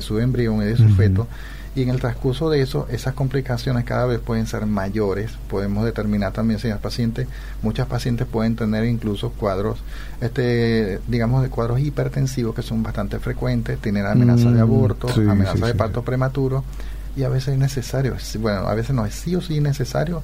su, 0.00 0.18
embrión 0.18 0.62
y 0.62 0.64
de 0.64 0.74
su 0.74 0.88
feto. 0.88 1.28
Y 1.76 1.82
en 1.82 1.90
el 1.90 2.00
transcurso 2.00 2.48
de 2.48 2.62
eso, 2.62 2.86
esas 2.90 3.12
complicaciones 3.12 3.84
cada 3.84 4.06
vez 4.06 4.20
pueden 4.20 4.46
ser 4.46 4.64
mayores. 4.64 5.32
Podemos 5.50 5.84
determinar 5.84 6.32
también 6.32 6.58
si 6.60 6.68
el 6.68 6.78
paciente, 6.78 7.26
muchas 7.60 7.86
pacientes 7.86 8.26
pueden 8.26 8.56
tener 8.56 8.86
incluso 8.86 9.32
cuadros, 9.32 9.80
este, 10.22 10.98
digamos, 11.08 11.42
de 11.42 11.50
cuadros 11.50 11.78
hipertensivos 11.78 12.54
que 12.54 12.62
son 12.62 12.82
bastante 12.82 13.18
frecuentes, 13.18 13.78
tener 13.80 14.06
amenaza 14.06 14.50
de 14.50 14.60
mm, 14.60 14.62
aborto, 14.62 15.08
amenaza 15.08 15.66
de 15.66 15.74
parto 15.74 16.02
prematuro 16.02 16.64
y 17.16 17.24
a 17.24 17.28
veces 17.28 17.52
es 17.52 17.58
necesario, 17.58 18.16
bueno, 18.38 18.60
a 18.60 18.74
veces 18.74 18.96
no 18.96 19.04
es 19.04 19.14
sí 19.14 19.36
o 19.36 19.42
sí 19.42 19.60
necesario 19.60 20.22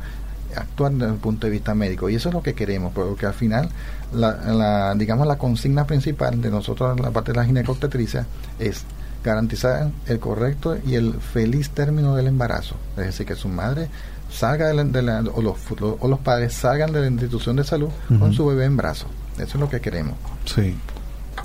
actuar 0.57 0.92
desde 0.92 1.12
el 1.12 1.19
punto 1.19 1.47
de 1.47 1.52
vista 1.52 1.75
médico. 1.75 2.09
Y 2.09 2.14
eso 2.14 2.28
es 2.28 2.35
lo 2.35 2.42
que 2.42 2.54
queremos 2.54 2.92
porque 2.92 3.26
al 3.26 3.35
final 3.35 3.69
la, 4.12 4.95
digamos 4.97 5.26
la 5.26 5.38
consigna 5.38 5.87
principal 5.87 6.40
de 6.40 6.50
nosotros 6.50 6.99
la 7.00 7.11
parte 7.11 7.33
de 7.33 7.38
la 7.38 7.45
ginecobstetricia 7.45 8.26
es 8.59 8.85
garantizar 9.23 9.90
el 10.07 10.19
correcto 10.19 10.76
y 10.85 10.95
el 10.95 11.14
feliz 11.14 11.71
término 11.71 12.16
del 12.16 12.26
embarazo. 12.26 12.76
Es 12.97 13.07
decir 13.07 13.26
que 13.26 13.35
su 13.35 13.49
madre 13.49 13.88
salga 14.30 14.69
de 14.69 15.02
la, 15.02 15.21
o, 15.35 15.42
los, 15.42 15.57
o 15.80 16.09
los 16.09 16.19
padres 16.21 16.54
salgan 16.54 16.92
de 16.92 17.00
la 17.00 17.07
institución 17.09 17.57
de 17.57 17.64
salud 17.64 17.90
con 18.19 18.33
su 18.33 18.47
bebé 18.47 18.64
en 18.64 18.76
brazo. 18.76 19.07
Eso 19.35 19.45
es 19.45 19.61
lo 19.61 19.69
que 19.69 19.80
queremos. 19.80 20.14
Sí. 20.45 20.76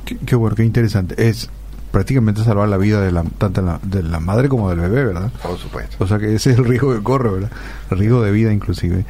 Qué, 0.05 0.17
qué 0.17 0.35
bueno 0.35 0.55
qué 0.55 0.63
interesante. 0.63 1.15
Es 1.27 1.49
prácticamente 1.95 2.43
salvar 2.43 2.67
la 2.67 2.75
vida 2.75 2.99
de 2.99 3.09
la, 3.09 3.23
tanto 3.23 3.61
la, 3.61 3.79
de 3.81 4.03
la 4.03 4.19
madre 4.19 4.49
como 4.49 4.69
del 4.69 4.81
bebé, 4.81 5.05
¿verdad? 5.05 5.31
Por 5.41 5.57
supuesto. 5.57 5.95
O 6.03 6.05
sea 6.05 6.19
que 6.19 6.35
ese 6.35 6.51
es 6.51 6.57
el 6.57 6.65
riesgo 6.65 6.93
que 6.93 7.01
corre, 7.01 7.29
¿verdad? 7.29 7.51
El 7.89 7.99
riesgo 7.99 8.21
de 8.21 8.33
vida 8.33 8.51
inclusive. 8.51 9.05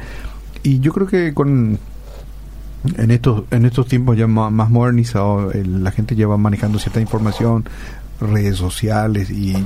Y 0.62 0.78
yo 0.78 0.92
creo 0.92 1.08
que 1.08 1.34
con 1.34 1.80
en 2.96 3.10
estos 3.10 3.42
en 3.50 3.66
estos 3.66 3.88
tiempos 3.88 4.16
ya 4.16 4.28
más, 4.28 4.70
modernizados 4.70 5.52
la 5.56 5.90
gente 5.90 6.14
ya 6.14 6.28
va 6.28 6.36
manejando 6.36 6.78
cierta 6.78 7.00
información, 7.00 7.64
redes 8.20 8.56
sociales 8.56 9.30
y, 9.30 9.56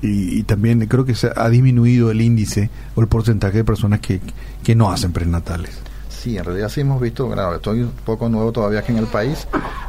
y, 0.00 0.42
también 0.44 0.86
creo 0.86 1.04
que 1.04 1.14
se 1.14 1.30
ha 1.36 1.50
disminuido 1.50 2.10
el 2.10 2.22
índice 2.22 2.70
o 2.94 3.02
el 3.02 3.06
porcentaje 3.06 3.58
de 3.58 3.64
personas 3.64 4.00
que, 4.00 4.22
que 4.64 4.74
no 4.74 4.90
hacen 4.90 5.12
prenatales. 5.12 5.78
Sí, 6.26 6.36
en 6.36 6.44
realidad 6.44 6.68
sí 6.70 6.80
hemos 6.80 7.00
visto, 7.00 7.30
claro, 7.30 7.54
estoy 7.54 7.82
un 7.82 7.92
poco 8.04 8.28
nuevo 8.28 8.50
todavía 8.50 8.80
aquí 8.80 8.90
en 8.90 8.98
el 8.98 9.06
país, 9.06 9.46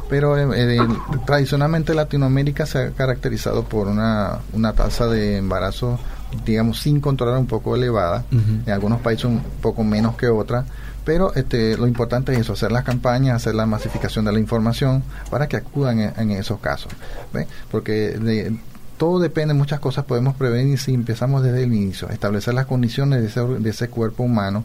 pero 0.08 0.38
eh, 0.38 0.76
eh, 0.76 0.78
tradicionalmente 1.26 1.94
Latinoamérica 1.94 2.64
se 2.64 2.78
ha 2.78 2.90
caracterizado 2.92 3.64
por 3.64 3.88
una, 3.88 4.38
una 4.52 4.72
tasa 4.72 5.08
de 5.08 5.38
embarazo, 5.38 5.98
digamos, 6.46 6.78
sin 6.78 7.00
controlar 7.00 7.40
un 7.40 7.48
poco 7.48 7.74
elevada, 7.74 8.24
en 8.30 8.70
algunos 8.70 9.00
países 9.00 9.24
un 9.24 9.42
poco 9.60 9.82
menos 9.82 10.14
que 10.14 10.28
otras, 10.28 10.64
pero 11.04 11.34
este, 11.34 11.76
lo 11.76 11.88
importante 11.88 12.32
es 12.32 12.38
eso, 12.38 12.52
hacer 12.52 12.70
las 12.70 12.84
campañas, 12.84 13.34
hacer 13.34 13.56
la 13.56 13.66
masificación 13.66 14.24
de 14.24 14.30
la 14.30 14.38
información 14.38 15.02
para 15.30 15.48
que 15.48 15.56
acudan 15.56 15.98
en, 15.98 16.30
esos 16.30 16.60
casos, 16.60 16.92
porque 17.72 18.10
de, 18.10 18.56
todo 18.96 19.18
depende 19.18 19.54
de 19.54 19.58
muchas 19.58 19.80
cosas, 19.80 20.04
podemos 20.04 20.36
prevenir 20.36 20.78
si 20.78 20.94
empezamos 20.94 21.42
desde 21.42 21.64
el 21.64 21.74
inicio, 21.74 22.08
establecer 22.10 22.54
las 22.54 22.66
condiciones 22.66 23.22
de 23.22 23.26
ese, 23.26 23.40
de 23.40 23.70
ese 23.70 23.88
cuerpo 23.88 24.22
humano 24.22 24.62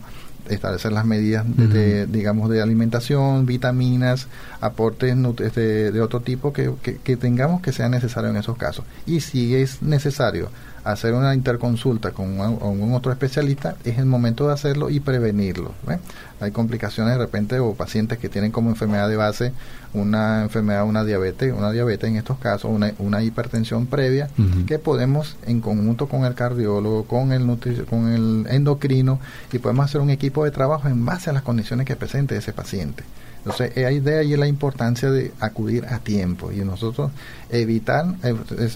establecer 0.50 0.92
las 0.92 1.06
medidas 1.06 1.46
de, 1.48 2.06
digamos 2.08 2.50
de 2.50 2.62
alimentación 2.62 3.46
vitaminas 3.46 4.28
aportes 4.62 5.16
este, 5.40 5.92
de 5.92 6.02
otro 6.02 6.22
tipo 6.22 6.54
que, 6.54 6.72
que, 6.82 7.18
tengamos 7.18 7.62
que 7.62 7.72
sea 7.72 7.90
necesario 7.90 8.30
en 8.30 8.38
esos 8.38 8.58
casos. 8.58 8.86
Y 9.06 9.22
si 9.22 9.56
es 9.56 9.82
necesario 9.82 10.50
hacer 10.84 11.13
una 11.13 11.34
interconsulta 11.34 12.12
con 12.12 12.40
un, 12.40 12.94
otro 12.94 13.12
especialista 13.12 13.75
es 13.84 13.98
el 13.98 14.06
momento 14.06 14.48
de 14.48 14.54
hacerlo 14.54 14.90
y 14.90 15.00
prevenirlo 15.00 15.72
hay 16.44 16.52
complicaciones 16.52 17.13
de 17.13 17.20
repente 17.20 17.60
o 17.60 17.74
pacientes 17.74 18.18
que 18.18 18.30
tienen 18.30 18.52
como 18.52 18.70
enfermedad 18.70 19.08
de 19.08 19.16
base 19.16 19.54
una 19.94 20.44
enfermedad, 20.44 20.86
una 20.86 21.04
diabetes, 21.04 21.54
una 21.54 21.72
diabetes 21.72 22.10
en 22.10 22.18
estos 22.18 22.38
casos, 22.38 22.72
una, 22.72 22.92
una 22.98 23.22
hipertensión 23.24 23.86
previa, 23.86 24.28
que 24.68 24.80
podemos 24.80 25.38
en 25.46 25.62
conjunto 25.62 26.08
con 26.08 26.25
el 26.25 26.34
cardiólogo, 26.34 27.06
con 27.06 27.32
el 27.32 27.44
con 27.90 28.12
el 28.12 28.46
endocrino, 28.50 29.20
y 29.52 29.60
podemos 29.60 29.86
hacer 29.86 30.02
un 30.02 30.10
equipo 30.10 30.44
de 30.46 30.52
trabajo 30.52 30.88
en 30.88 31.06
base 31.06 31.30
a 31.30 31.34
las 31.34 31.44
condiciones 31.44 31.86
que 31.86 31.96
presente 31.96 32.36
ese 32.36 32.54
paciente. 32.54 33.04
Entonces, 33.46 33.76
hay 33.76 34.00
de 34.00 34.20
ahí 34.20 34.38
la 34.38 34.48
importancia 34.48 35.12
de 35.12 35.34
acudir 35.42 35.86
a 35.86 36.00
tiempo 36.00 36.52
y 36.54 36.60
nosotros 36.60 37.12
evitar, 37.50 38.06
eh, 38.24 38.36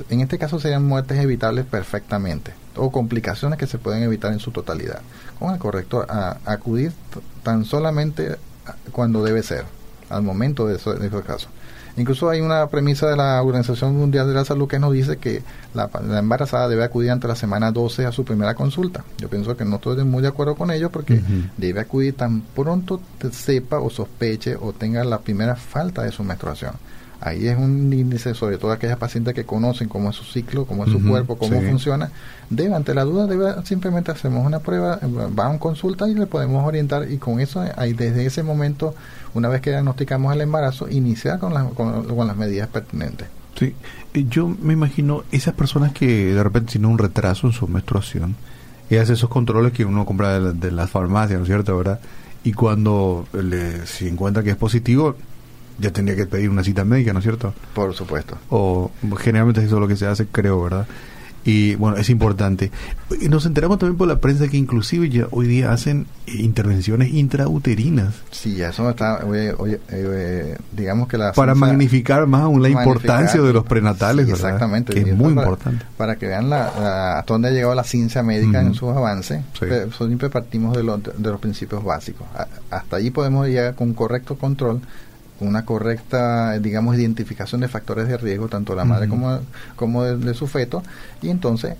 en 0.10 0.20
este 0.20 0.38
caso 0.38 0.60
serían 0.60 0.86
muertes 0.86 1.18
evitables 1.20 1.66
perfectamente 1.66 2.52
o 2.76 2.92
complicaciones 2.92 3.58
que 3.58 3.66
se 3.66 3.78
pueden 3.78 4.04
evitar 4.04 4.34
en 4.34 4.40
su 4.40 4.52
totalidad. 4.52 5.02
Con 5.40 5.54
el 5.54 5.60
corrector, 5.60 6.06
a, 6.10 6.38
acudir 6.46 6.92
tan 7.44 7.64
solamente 7.64 8.36
cuando 8.92 9.24
debe 9.24 9.42
ser 9.42 9.66
al 10.10 10.24
momento 10.24 10.68
de, 10.68 10.76
eso, 10.76 10.94
de 10.94 11.08
esos 11.08 11.24
casos. 11.24 11.50
Incluso 11.98 12.30
hay 12.30 12.42
una 12.42 12.68
premisa 12.68 13.10
de 13.10 13.18
la 13.18 13.42
Organización 13.42 13.96
Mundial 13.96 14.28
de 14.28 14.36
la 14.36 14.46
Salud 14.46 14.68
que 14.68 14.78
nos 14.78 14.94
dice 14.94 15.18
que 15.18 15.42
la, 15.74 15.90
embarazada 16.18 16.70
debe 16.70 16.84
acudir 16.84 17.10
ante 17.10 17.28
la 17.28 17.36
semana 17.36 17.72
12 17.72 18.06
a 18.06 18.12
su 18.12 18.24
primera 18.24 18.54
consulta. 18.54 19.04
Yo 19.18 19.30
pienso 19.30 19.58
que 19.58 19.66
no 19.66 19.78
estoy 19.78 20.04
muy 20.04 20.22
de 20.22 20.28
acuerdo 20.28 20.56
con 20.56 20.70
ello 20.70 20.92
porque 20.92 21.22
debe 21.58 21.80
acudir 21.80 22.16
tan 22.16 22.42
pronto 22.42 23.02
sepa 23.32 23.80
o 23.80 23.90
sospeche 23.90 24.56
o 24.56 24.74
tenga 24.74 25.04
la 25.04 25.20
primera 25.20 25.56
falta 25.56 26.04
de 26.04 26.12
su 26.12 26.24
menstruación. 26.24 26.74
Ahí 27.20 27.48
es 27.48 27.58
un 27.58 27.92
índice, 27.92 28.36
sobre 28.36 28.58
todo 28.58 28.72
aquellas 28.72 28.98
pacientes 28.98 29.34
que 29.34 29.44
conocen 29.44 29.90
cómo 29.90 30.12
es 30.12 30.16
su 30.16 30.24
ciclo, 30.24 30.66
cómo 30.66 30.86
es 30.86 30.92
su 30.92 31.04
cuerpo, 31.04 31.36
cómo 31.38 31.60
funciona. 31.62 32.12
Debe, 32.50 32.76
ante 32.76 32.94
la 32.94 33.06
duda, 33.06 33.26
debe, 33.26 33.56
simplemente 33.66 34.12
hacemos 34.12 34.46
una 34.46 34.60
prueba, 34.60 35.00
va 35.38 35.46
a 35.46 35.50
un 35.50 35.58
consulta 35.58 36.08
y 36.08 36.14
le 36.14 36.28
podemos 36.28 36.64
orientar 36.66 37.12
y 37.12 37.18
con 37.18 37.40
eso, 37.40 37.66
ahí 37.76 37.94
desde 37.94 38.26
ese 38.26 38.44
momento, 38.44 38.94
una 39.34 39.50
vez 39.50 39.62
que 39.62 39.72
diagnosticamos 39.72 40.34
el 40.34 40.42
embarazo, 40.42 40.88
iniciar 40.90 41.40
con, 41.40 41.74
con, 41.74 42.28
las 42.28 42.38
medidas 42.38 42.68
pertinentes. 42.68 43.28
Sí, 43.58 43.74
yo 44.30 44.48
me 44.48 44.74
imagino 44.74 45.24
esas 45.32 45.56
personas 45.56 45.94
que 45.94 46.36
de 46.36 46.44
repente 46.44 46.74
tienen 46.74 46.92
un 46.92 47.00
retraso 47.00 47.48
en 47.48 47.54
su 47.54 47.68
menstruación 47.68 48.36
y 48.92 48.98
hace 48.98 49.14
esos 49.14 49.30
controles 49.30 49.74
que 49.74 49.86
uno 49.86 50.06
compra 50.06 50.40
de, 50.40 50.54
de 50.54 50.72
las 50.72 50.92
farmacias, 50.92 51.40
¿no 51.40 51.46
es 51.46 51.48
cierto? 51.48 51.76
¿verdad? 51.76 52.00
Y 52.44 52.54
cuando 52.54 53.28
le, 53.34 53.88
se 53.88 54.08
encuentra 54.08 54.44
que 54.44 54.52
es 54.52 54.56
positivo, 54.56 55.16
ya 55.80 55.92
tendría 55.92 56.16
que 56.16 56.26
pedir 56.26 56.50
una 56.50 56.64
cita 56.64 56.84
médica, 56.84 57.14
¿no 57.14 57.20
es 57.20 57.24
cierto? 57.24 57.54
Por 57.74 57.94
supuesto. 57.94 58.38
O 58.50 58.92
generalmente 59.18 59.64
eso 59.64 59.76
es 59.76 59.82
lo 59.82 59.88
que 59.88 59.96
se 59.96 60.08
hace, 60.08 60.26
creo, 60.28 60.62
¿verdad? 60.62 60.88
Y 61.48 61.76
bueno, 61.76 61.96
es 61.96 62.10
importante. 62.10 62.72
Nos 63.30 63.46
enteramos 63.46 63.80
también 63.80 63.98
por 63.98 64.10
la 64.10 64.18
prensa 64.18 64.50
que 64.50 64.58
inclusive 64.58 65.08
ya 65.08 65.28
hoy 65.32 65.48
día 65.48 65.72
hacen 65.72 66.06
intervenciones 66.26 67.14
intrauterinas. 67.14 68.16
Sí, 68.32 68.62
eso 68.62 68.90
está, 68.90 69.22
eh, 69.34 70.58
digamos 70.74 71.08
que 71.08 71.18
la... 71.18 71.32
Para 71.32 71.56
magnificar 71.56 72.28
más 72.28 72.42
aún 72.42 72.62
la 72.62 72.68
importancia 72.68 73.42
de 73.42 73.54
los 73.54 73.64
prenatales. 73.64 74.28
Exactamente. 74.28 74.94
Que 74.94 75.10
es 75.10 75.16
muy 75.16 75.30
importante. 75.30 75.86
Para 75.96 76.18
que 76.18 76.28
vean 76.28 76.50
la, 76.50 77.20
hasta 77.20 77.34
dónde 77.34 77.48
ha 77.48 77.52
llegado 77.52 77.76
la 77.76 77.86
ciencia 77.86 78.22
médica 78.24 78.60
en 78.60 78.74
sus 78.74 78.90
avances. 78.90 79.42
siempre 79.98 80.30
partimos 80.30 80.76
de, 80.76 80.84
de 80.84 81.30
los 81.30 81.40
principios 81.40 81.82
básicos. 81.82 82.28
hasta 82.70 82.98
allí 82.98 83.10
podemos 83.10 83.48
llegar 83.48 83.74
con 83.76 83.94
correcto 83.94 84.36
control 84.36 84.82
una 85.40 85.66
correcta, 85.66 86.58
digamos, 86.60 86.96
identificación 86.96 87.62
de 87.62 87.68
factores 87.68 88.08
de 88.08 88.18
riesgo, 88.18 88.48
tanto 88.48 88.74
de 88.74 88.78
la 88.78 88.86
madre 88.86 89.08
como, 89.08 89.40
como 89.76 90.04
de, 90.04 90.34
su 90.34 90.48
feto, 90.48 90.84
y 91.22 91.30
entonces 91.30 91.76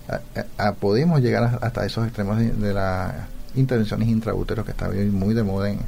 podemos 0.80 1.20
llegar 1.20 1.58
hasta 1.60 1.84
esos 1.84 2.06
extremos 2.06 2.38
de, 2.38 2.74
las 2.74 3.14
intervenciones 3.54 4.08
intraúteros 4.08 4.64
que 4.64 4.72
está 4.72 4.90
muy 5.10 5.34
de 5.34 5.42
moda 5.42 5.70
en, 5.70 5.78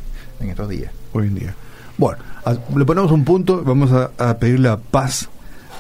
estos 0.40 0.68
días. 0.68 0.90
Hoy 1.12 1.26
en 1.26 1.34
día. 1.34 1.54
Bueno, 1.98 2.18
le 2.74 2.84
ponemos 2.84 3.12
un 3.12 3.24
punto, 3.24 3.62
vamos 3.62 3.90
a, 3.92 4.38
pedirle 4.38 4.70
a 4.70 4.78
Paz 4.78 5.28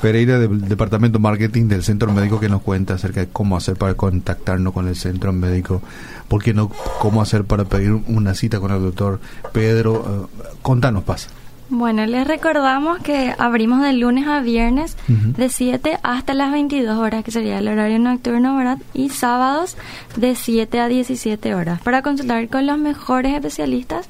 Pereira 0.02 0.38
del 0.38 0.68
Departamento 0.68 1.18
Marketing 1.18 1.66
del 1.66 1.82
Centro 1.82 2.12
Médico 2.12 2.38
que 2.38 2.48
nos 2.48 2.62
cuenta 2.62 2.94
acerca 2.94 3.20
de 3.20 3.28
cómo 3.28 3.56
hacer 3.56 3.76
para 3.76 3.94
contactarnos 3.94 4.72
con 4.72 4.86
el 4.86 4.96
Centro 4.96 5.32
Médico, 5.32 5.82
por 6.28 6.42
qué 6.42 6.52
no, 6.52 6.70
cómo 7.00 7.22
hacer 7.22 7.44
para 7.44 7.64
pedir 7.64 7.92
una 8.06 8.34
cita 8.34 8.60
con 8.60 8.70
el 8.70 8.82
doctor 8.82 9.20
Pedro. 9.52 10.28
Eh, 10.30 10.46
contanos, 10.62 11.04
Paz. 11.04 11.28
Bueno, 11.72 12.04
les 12.04 12.26
recordamos 12.26 12.98
que 12.98 13.32
abrimos 13.38 13.80
de 13.80 13.92
lunes 13.92 14.26
a 14.26 14.40
viernes 14.40 14.96
de 15.06 15.48
7 15.48 16.00
hasta 16.02 16.34
las 16.34 16.50
22 16.50 16.98
horas, 16.98 17.22
que 17.22 17.30
sería 17.30 17.60
el 17.60 17.68
horario 17.68 18.00
nocturno, 18.00 18.56
¿verdad? 18.56 18.78
Y 18.92 19.10
sábados 19.10 19.76
de 20.16 20.34
7 20.34 20.80
a 20.80 20.88
17 20.88 21.54
horas 21.54 21.80
para 21.80 22.02
consultar 22.02 22.48
con 22.48 22.66
los 22.66 22.76
mejores 22.76 23.34
especialistas. 23.34 24.08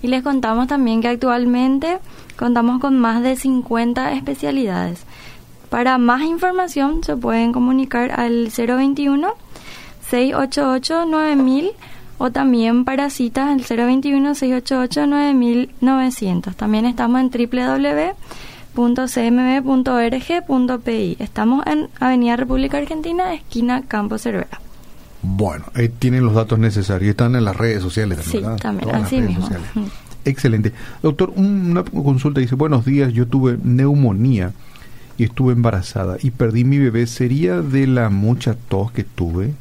Y 0.00 0.06
les 0.06 0.22
contamos 0.22 0.68
también 0.68 1.02
que 1.02 1.08
actualmente 1.08 1.98
contamos 2.38 2.80
con 2.80 2.98
más 2.98 3.22
de 3.22 3.36
50 3.36 4.12
especialidades. 4.12 5.04
Para 5.68 5.98
más 5.98 6.22
información 6.22 7.04
se 7.04 7.14
pueden 7.14 7.52
comunicar 7.52 8.18
al 8.18 8.48
021 8.56 9.34
688 10.08 11.04
9000 11.04 11.72
o 12.22 12.30
también 12.30 12.84
para 12.84 13.10
citas 13.10 13.50
el 13.50 13.64
021-688-9900. 13.64 16.54
También 16.54 16.84
estamos 16.84 17.20
en 17.20 17.30
www.cmb.org.pi. 18.76 21.16
Estamos 21.18 21.66
en 21.66 21.88
Avenida 21.98 22.36
República 22.36 22.78
Argentina, 22.78 23.34
esquina 23.34 23.82
Campo 23.82 24.18
Cervera. 24.18 24.60
Bueno, 25.22 25.64
eh, 25.74 25.88
tienen 25.88 26.24
los 26.24 26.34
datos 26.34 26.60
necesarios. 26.60 27.10
Están 27.10 27.34
en 27.34 27.44
las 27.44 27.56
redes 27.56 27.82
sociales 27.82 28.18
también, 28.18 28.44
sí, 28.44 28.50
también, 28.62 28.94
así 28.94 29.20
mismo. 29.20 29.48
Excelente. 30.24 30.72
Doctor, 31.02 31.32
una 31.34 31.82
consulta 31.82 32.38
dice, 32.38 32.54
buenos 32.54 32.84
días, 32.84 33.12
yo 33.12 33.26
tuve 33.26 33.58
neumonía 33.64 34.52
y 35.18 35.24
estuve 35.24 35.54
embarazada 35.54 36.18
y 36.22 36.30
perdí 36.30 36.62
mi 36.62 36.78
bebé. 36.78 37.08
¿Sería 37.08 37.62
de 37.62 37.88
la 37.88 38.10
mucha 38.10 38.54
tos 38.54 38.92
que 38.92 39.02
tuve? 39.02 39.54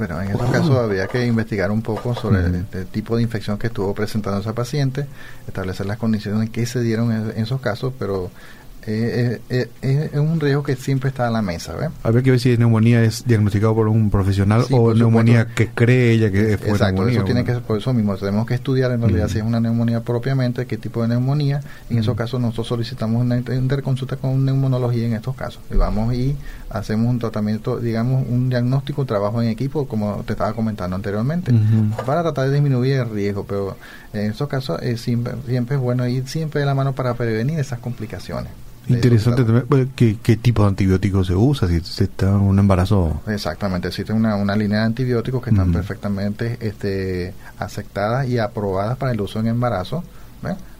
Bueno, 0.00 0.18
en 0.22 0.30
estos 0.30 0.50
casos 0.50 0.70
habría 0.78 1.06
que 1.08 1.26
investigar 1.26 1.70
un 1.70 1.82
poco 1.82 2.14
sobre 2.14 2.46
el, 2.46 2.86
tipo 2.86 3.16
de 3.16 3.22
infección 3.22 3.58
que 3.58 3.66
estuvo 3.66 3.92
presentando 3.92 4.40
esa 4.40 4.54
paciente, 4.54 5.04
establecer 5.46 5.84
las 5.84 5.98
condiciones 5.98 6.40
en 6.40 6.48
que 6.48 6.64
se 6.64 6.80
dieron 6.80 7.12
en 7.12 7.32
esos 7.36 7.60
casos, 7.60 7.92
pero 7.98 8.30
eh, 8.86 9.40
eh, 9.50 9.68
eh, 9.82 10.10
es 10.12 10.18
un 10.18 10.40
riesgo 10.40 10.62
que 10.62 10.74
siempre 10.74 11.10
está 11.10 11.28
a 11.28 11.30
la 11.30 11.42
mesa. 11.42 11.74
¿ve? 11.74 11.88
Habría 12.02 12.22
que 12.22 12.30
ver 12.30 12.40
si 12.40 12.56
neumonía 12.56 13.02
es 13.04 13.24
diagnosticado 13.26 13.74
por 13.74 13.88
un 13.88 14.10
profesional 14.10 14.64
o 14.70 14.94
neumonía 14.94 15.46
que 15.46 15.68
cree 15.68 16.12
ella 16.12 16.30
que 16.30 16.56
fue 16.56 16.70
Exacto, 16.70 17.06
eso 17.06 17.24
tiene 17.24 17.44
que 17.44 17.52
ser 17.52 17.62
por 17.62 17.78
eso 17.78 17.92
mismo. 17.92 18.16
Tenemos 18.16 18.46
que 18.46 18.54
estudiar 18.54 18.90
en 18.92 19.02
realidad 19.02 19.28
si 19.28 19.38
es 19.38 19.44
una 19.44 19.60
neumonía 19.60 20.00
propiamente, 20.00 20.66
qué 20.66 20.78
tipo 20.78 21.02
de 21.02 21.08
neumonía. 21.08 21.60
En 21.90 21.98
esos 21.98 22.16
casos 22.16 22.40
nosotros 22.40 22.68
solicitamos 22.68 23.22
una 23.22 23.36
interconsulta 23.36 24.16
con 24.16 24.44
neumonología 24.44 25.06
en 25.06 25.12
estos 25.12 25.36
casos. 25.36 25.62
Y 25.70 25.74
vamos 25.74 26.14
y 26.14 26.36
hacemos 26.70 27.10
un 27.10 27.18
tratamiento, 27.18 27.78
digamos, 27.78 28.24
un 28.28 28.48
diagnóstico, 28.48 29.02
un 29.02 29.06
trabajo 29.06 29.42
en 29.42 29.48
equipo, 29.48 29.86
como 29.86 30.22
te 30.24 30.32
estaba 30.32 30.54
comentando 30.54 30.96
anteriormente, 30.96 31.52
para 32.06 32.22
tratar 32.22 32.48
de 32.48 32.54
disminuir 32.54 32.94
el 32.94 33.10
riesgo. 33.10 33.44
Pero 33.44 33.76
en 34.14 34.30
esos 34.30 34.48
casos 34.48 34.80
siempre, 34.96 35.34
siempre 35.46 35.76
es 35.76 35.82
bueno 35.82 36.06
ir 36.08 36.26
siempre 36.26 36.60
de 36.60 36.66
la 36.66 36.74
mano 36.74 36.94
para 36.94 37.14
prevenir 37.14 37.58
esas 37.58 37.78
complicaciones. 37.78 38.50
Interesante 38.88 39.44
también, 39.44 39.90
¿qué, 39.94 40.18
¿qué, 40.22 40.36
tipo 40.36 40.62
de 40.62 40.68
antibióticos 40.68 41.26
se 41.28 41.34
usa 41.34 41.68
si 41.68 41.80
se 41.80 42.04
está 42.04 42.28
en 42.30 42.40
un 42.40 42.58
embarazo? 42.58 43.20
Exactamente, 43.26 43.88
existe 43.88 44.12
una, 44.12 44.34
una 44.36 44.56
línea 44.56 44.80
de 44.80 44.86
antibióticos 44.86 45.42
que 45.42 45.50
están 45.50 45.72
perfectamente 45.72 46.58
este, 46.60 47.34
aceptadas 47.58 48.26
y 48.28 48.38
aprobadas 48.38 48.96
para 48.98 49.12
el 49.12 49.20
uso 49.20 49.38
en 49.38 49.46
embarazo. 49.46 50.02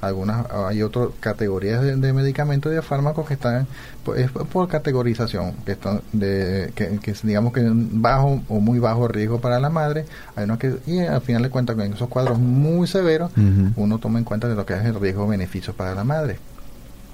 Algunas 0.00 0.47
hay 0.50 0.83
otras 0.83 1.09
categorías 1.21 1.83
de, 1.83 2.12
medicamentos 2.14 2.73
y 2.73 2.75
de 2.75 2.80
fármacos 2.80 3.28
que 3.28 3.35
están 3.35 3.66
es 4.16 4.30
por 4.30 4.66
categorización, 4.69 5.52
que 5.66 5.73
están 5.73 6.00
de 6.12 6.73
que, 6.75 7.14
digamos 7.23 7.52
que 7.52 7.69
bajo 7.71 8.40
o 8.49 8.61
muy 8.61 8.78
bajo 8.78 9.07
riesgo 9.09 9.40
para 9.40 9.61
la 9.61 9.69
madre. 9.69 10.07
Hay 10.37 10.45
unos 10.45 10.59
que 10.59 10.78
y 10.87 11.00
al 11.00 11.21
final 11.21 11.42
de 11.42 11.50
cuentas 11.50 11.78
en 11.78 11.92
esos 11.92 12.09
cuadros 12.09 12.38
muy 12.38 12.87
severos 12.87 13.30
uno 13.76 13.99
toma 13.99 14.19
en 14.19 14.25
cuenta 14.25 14.49
de 14.49 14.54
lo 14.54 14.64
que 14.64 14.75
es 14.75 14.85
el 14.85 14.99
riesgo 14.99 15.28
beneficio 15.28 15.75
para 15.75 15.95
la 15.95 16.04
madre. 16.04 16.38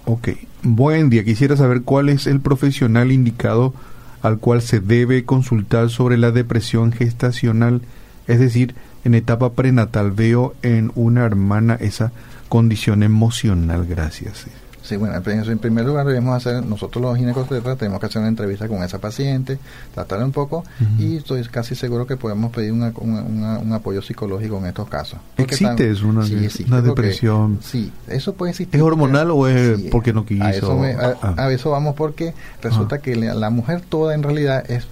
Ok, 0.09 0.29
buen 0.63 1.11
día. 1.11 1.25
Quisiera 1.25 1.57
saber 1.57 1.83
cuál 1.83 2.09
es 2.09 2.29
el 2.29 2.41
profesional 2.41 3.11
indicado 3.11 3.75
al 4.23 4.39
cual 4.39 4.63
se 4.63 4.79
debe 4.79 5.25
consultar 5.25 5.91
sobre 5.91 6.17
la 6.17 6.31
depresión 6.31 6.93
gestacional, 6.93 7.83
es 8.29 8.39
decir, 8.39 8.77
en 9.05 9.15
etapa 9.15 9.55
prenatal. 9.55 10.13
Veo 10.13 10.55
en 10.63 10.93
una 10.95 11.25
hermana 11.25 11.75
esa 11.75 12.13
condición 12.49 13.03
emocional. 13.03 13.85
Gracias. 13.85 14.47
Sí, 14.87 14.97
bueno, 14.97 15.21
en 15.27 15.59
primer 15.59 15.85
lugar 15.85 16.07
debemos 16.07 16.37
hacer, 16.37 16.65
nosotros 16.65 17.03
los 17.03 17.17
ginecobstetras 17.17 17.77
tenemos 17.77 17.99
que 17.99 18.07
hacer 18.07 18.21
una 18.21 18.29
entrevista 18.29 18.69
con 18.69 18.85
esa 18.85 19.01
paciente, 19.01 19.59
tratarla 19.93 20.25
un 20.25 20.31
poco 20.31 20.65
y 20.97 21.17
estoy 21.17 21.43
casi 21.45 21.75
seguro 21.75 22.07
que 22.07 22.17
podemos 22.17 22.53
pedir 22.53 22.73
un 22.73 23.73
apoyo 23.73 24.01
psicológico 24.01 24.59
en 24.59 24.67
estos 24.67 24.89
casos. 24.89 25.19
¿Existe 25.37 25.91
eso, 25.91 26.07
una, 26.07 26.25
una 26.69 26.83
depresión? 26.83 27.59
sí, 27.63 27.93
eso 28.07 28.35
puede 28.35 28.51
existir. 28.51 28.77
¿Es 28.77 28.83
hormonal 28.83 29.33
o 29.33 29.49
es 29.49 29.81
porque 29.91 30.13
no 30.13 30.25
quiso? 30.25 30.45
A 30.45 30.51
eso, 30.51 30.81
ah. 31.01 31.35
a, 31.37 31.51
eso 31.51 31.71
vamos 31.71 31.97
porque 31.97 32.33
resulta 32.63 32.99
que 32.99 33.17
la 33.17 33.51
mujer 33.51 33.81
toda 33.81 34.15
en 34.15 34.23
realidad 34.23 34.71
es 34.71 34.87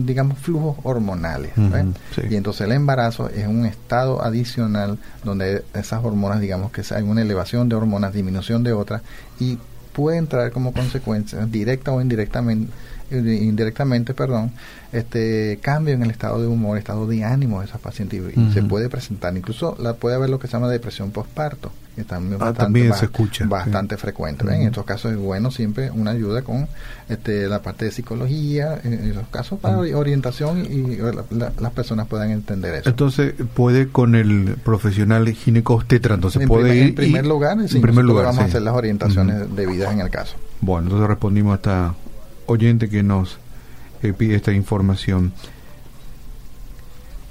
digamos, 0.00 0.38
flujos 0.38 0.76
hormonales. 0.82 1.52
Y 2.28 2.36
entonces 2.36 2.62
el 2.62 2.72
embarazo 2.72 3.28
es 3.28 3.46
un 3.46 3.66
estado 3.66 4.22
adicional 4.22 4.98
donde 5.24 5.64
esas 5.74 6.04
hormonas, 6.04 6.40
digamos 6.40 6.72
que 6.72 6.82
hay 6.94 7.02
una 7.02 7.22
elevación 7.22 7.68
de 7.68 7.76
hormonas, 7.76 8.12
disminución 8.12 8.62
de 8.62 8.72
otras, 8.72 9.02
y 9.38 9.58
pueden 9.92 10.26
traer 10.26 10.52
como 10.52 10.72
consecuencia, 10.72 11.46
directa 11.46 11.92
o 11.92 12.00
indirectamente, 12.00 12.72
indirectamente, 13.18 14.14
perdón, 14.14 14.52
este 14.94 15.58
cambio 15.60 15.94
en 15.94 16.02
el 16.02 16.10
estado 16.10 16.40
de 16.40 16.46
humor, 16.46 16.78
estado 16.78 17.06
de 17.06 17.24
ánimo 17.24 17.60
de 17.60 17.66
esa 17.66 17.78
paciente 17.78 18.16
y, 18.16 18.52
se 18.52 18.62
puede 18.62 18.88
presentar, 18.88 19.36
incluso 19.36 19.76
la 19.80 19.94
puede 19.94 20.16
haber 20.16 20.30
lo 20.30 20.38
que 20.38 20.46
se 20.46 20.52
llama 20.52 20.68
depresión 20.68 21.10
postparto, 21.10 21.72
que 21.96 22.04
también, 22.04 22.40
ah, 22.40 22.52
también 22.52 22.92
se 22.94 23.06
escucha, 23.06 23.44
bastante 23.46 23.96
frecuente. 23.96 24.44
En 24.54 24.62
estos 24.62 24.84
casos 24.84 25.12
es 25.12 25.18
bueno 25.18 25.50
siempre 25.50 25.90
una 25.90 26.12
ayuda 26.12 26.42
con 26.42 26.68
este, 27.08 27.48
la 27.48 27.62
parte 27.62 27.86
de 27.86 27.90
psicología, 27.90 28.80
en 28.84 29.10
esos 29.10 29.26
casos 29.28 29.58
para 29.58 29.78
orientación 29.78 30.64
y, 30.64 30.96
las 31.34 31.72
personas 31.72 32.06
puedan 32.06 32.30
entender 32.30 32.74
eso. 32.76 32.88
Entonces 32.88 33.34
puede 33.54 33.88
con 33.88 34.14
el 34.14 34.56
profesional 34.64 35.28
ginecobstetra, 35.28 36.14
entonces 36.14 36.46
puede 36.46 36.76
ir 36.76 36.82
en 36.88 36.94
primer 36.94 37.26
lugar, 37.26 37.58
en 37.58 37.80
primer 37.80 38.04
lugar 38.04 38.26
vamos 38.26 38.42
a 38.42 38.44
hacer 38.44 38.62
las 38.62 38.74
orientaciones 38.74 39.54
debidas 39.56 39.92
en 39.92 40.00
el 40.00 40.10
caso. 40.10 40.36
Bueno, 40.60 40.86
entonces 40.86 41.08
respondimos 41.08 41.52
a 41.52 41.56
esta 41.56 41.94
oyente 42.46 42.88
que 42.88 43.02
nos 43.02 43.38
eh, 44.02 44.12
pide 44.12 44.34
esta 44.36 44.52
información. 44.52 45.32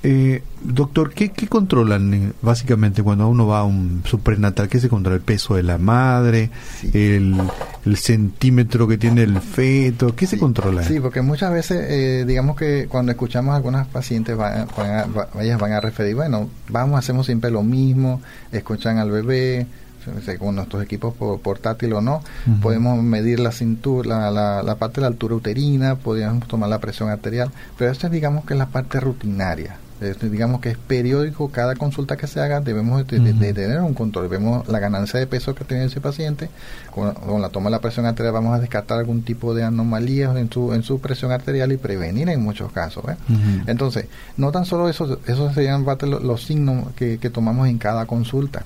Eh, 0.05 0.43
doctor, 0.61 1.13
¿qué, 1.13 1.31
controlan 1.47 2.13
eh, 2.13 2.31
básicamente 2.41 3.01
cuando 3.01 3.25
uno 3.29 3.47
va 3.47 3.59
a 3.59 3.63
un 3.63 4.01
suprenatal? 4.05 4.67
¿Qué 4.67 4.79
se 4.79 4.89
controla? 4.89 5.15
¿El 5.15 5.21
peso 5.21 5.55
de 5.55 5.63
la 5.63 5.77
madre? 5.77 6.49
El, 6.93 7.37
centímetro 7.95 8.87
que 8.87 8.97
tiene 8.97 9.23
el 9.23 9.39
feto? 9.39 10.13
¿Qué 10.13 10.27
se 10.27 10.37
controla? 10.37 10.83
Sí, 10.83 10.99
porque 10.99 11.21
muchas 11.21 11.53
veces, 11.53 12.27
digamos 12.27 12.57
que 12.57 12.87
cuando 12.89 13.11
escuchamos 13.13 13.53
a 13.53 13.57
algunas 13.57 13.87
pacientes, 13.87 14.35
van, 14.35 14.67
ellas 15.39 15.59
van 15.59 15.71
a 15.71 15.79
referir, 15.79 16.15
bueno, 16.15 16.49
vamos, 16.69 16.99
hacemos 16.99 17.25
siempre 17.25 17.51
lo 17.51 17.63
mismo, 17.63 18.21
escuchan 18.51 18.97
al 18.97 19.11
bebé, 19.11 19.67
con 20.39 20.55
nuestros 20.55 20.83
equipos 20.83 21.13
portátil 21.41 21.93
o 21.93 22.01
no, 22.01 22.21
podemos 22.61 23.01
medir 23.01 23.39
la 23.39 23.51
cintura, 23.51 24.31
la, 24.31 24.63
la, 24.63 24.75
parte 24.75 24.95
de 24.95 25.01
la 25.01 25.07
altura 25.07 25.35
uterina, 25.35 25.95
podríamos 25.95 26.47
tomar 26.47 26.69
la 26.69 26.79
presión 26.79 27.09
arterial, 27.09 27.51
pero 27.77 27.91
esto 27.91 28.07
es 28.07 28.13
digamos 28.13 28.45
que 28.45 28.53
es 28.53 28.59
la 28.59 28.67
parte 28.67 28.99
rutinaria. 28.99 29.77
digamos 30.21 30.59
que 30.61 30.69
es 30.69 30.77
periódico, 30.77 31.49
cada 31.49 31.75
consulta 31.75 32.17
que 32.17 32.27
se 32.27 32.39
haga 32.39 32.59
debemos 32.59 33.05
de, 33.07 33.53
tener 33.53 33.81
un 33.81 33.93
control. 33.93 34.27
Vemos 34.27 34.67
la 34.67 34.79
ganancia 34.79 35.19
de 35.19 35.27
peso 35.27 35.55
que 35.55 35.63
tiene 35.63 35.85
ese 35.85 36.01
paciente, 36.01 36.49
con, 36.91 37.41
la 37.41 37.49
toma 37.49 37.69
de 37.69 37.71
la 37.71 37.79
presión 37.79 38.05
arterial 38.05 38.33
vamos 38.33 38.55
a 38.55 38.59
descartar 38.59 38.99
algún 38.99 39.23
tipo 39.23 39.53
de 39.53 39.63
anomalías 39.63 40.35
en 40.37 40.51
su, 40.51 40.73
en 40.73 40.83
su 40.83 40.99
presión 40.99 41.31
arterial 41.31 41.71
y 41.71 41.77
prevenir 41.77 42.29
en 42.29 42.41
muchos 42.41 42.71
casos. 42.71 43.03
Entonces, 43.67 44.05
no 44.37 44.51
tan 44.51 44.65
solo 44.65 44.89
eso, 44.89 45.19
esos 45.27 45.53
serían 45.53 45.85
parte 45.85 46.07
los, 46.07 46.43
signos 46.43 46.91
que, 46.95 47.17
que 47.19 47.29
tomamos 47.29 47.67
en 47.67 47.77
cada 47.77 48.05
consulta 48.05 48.63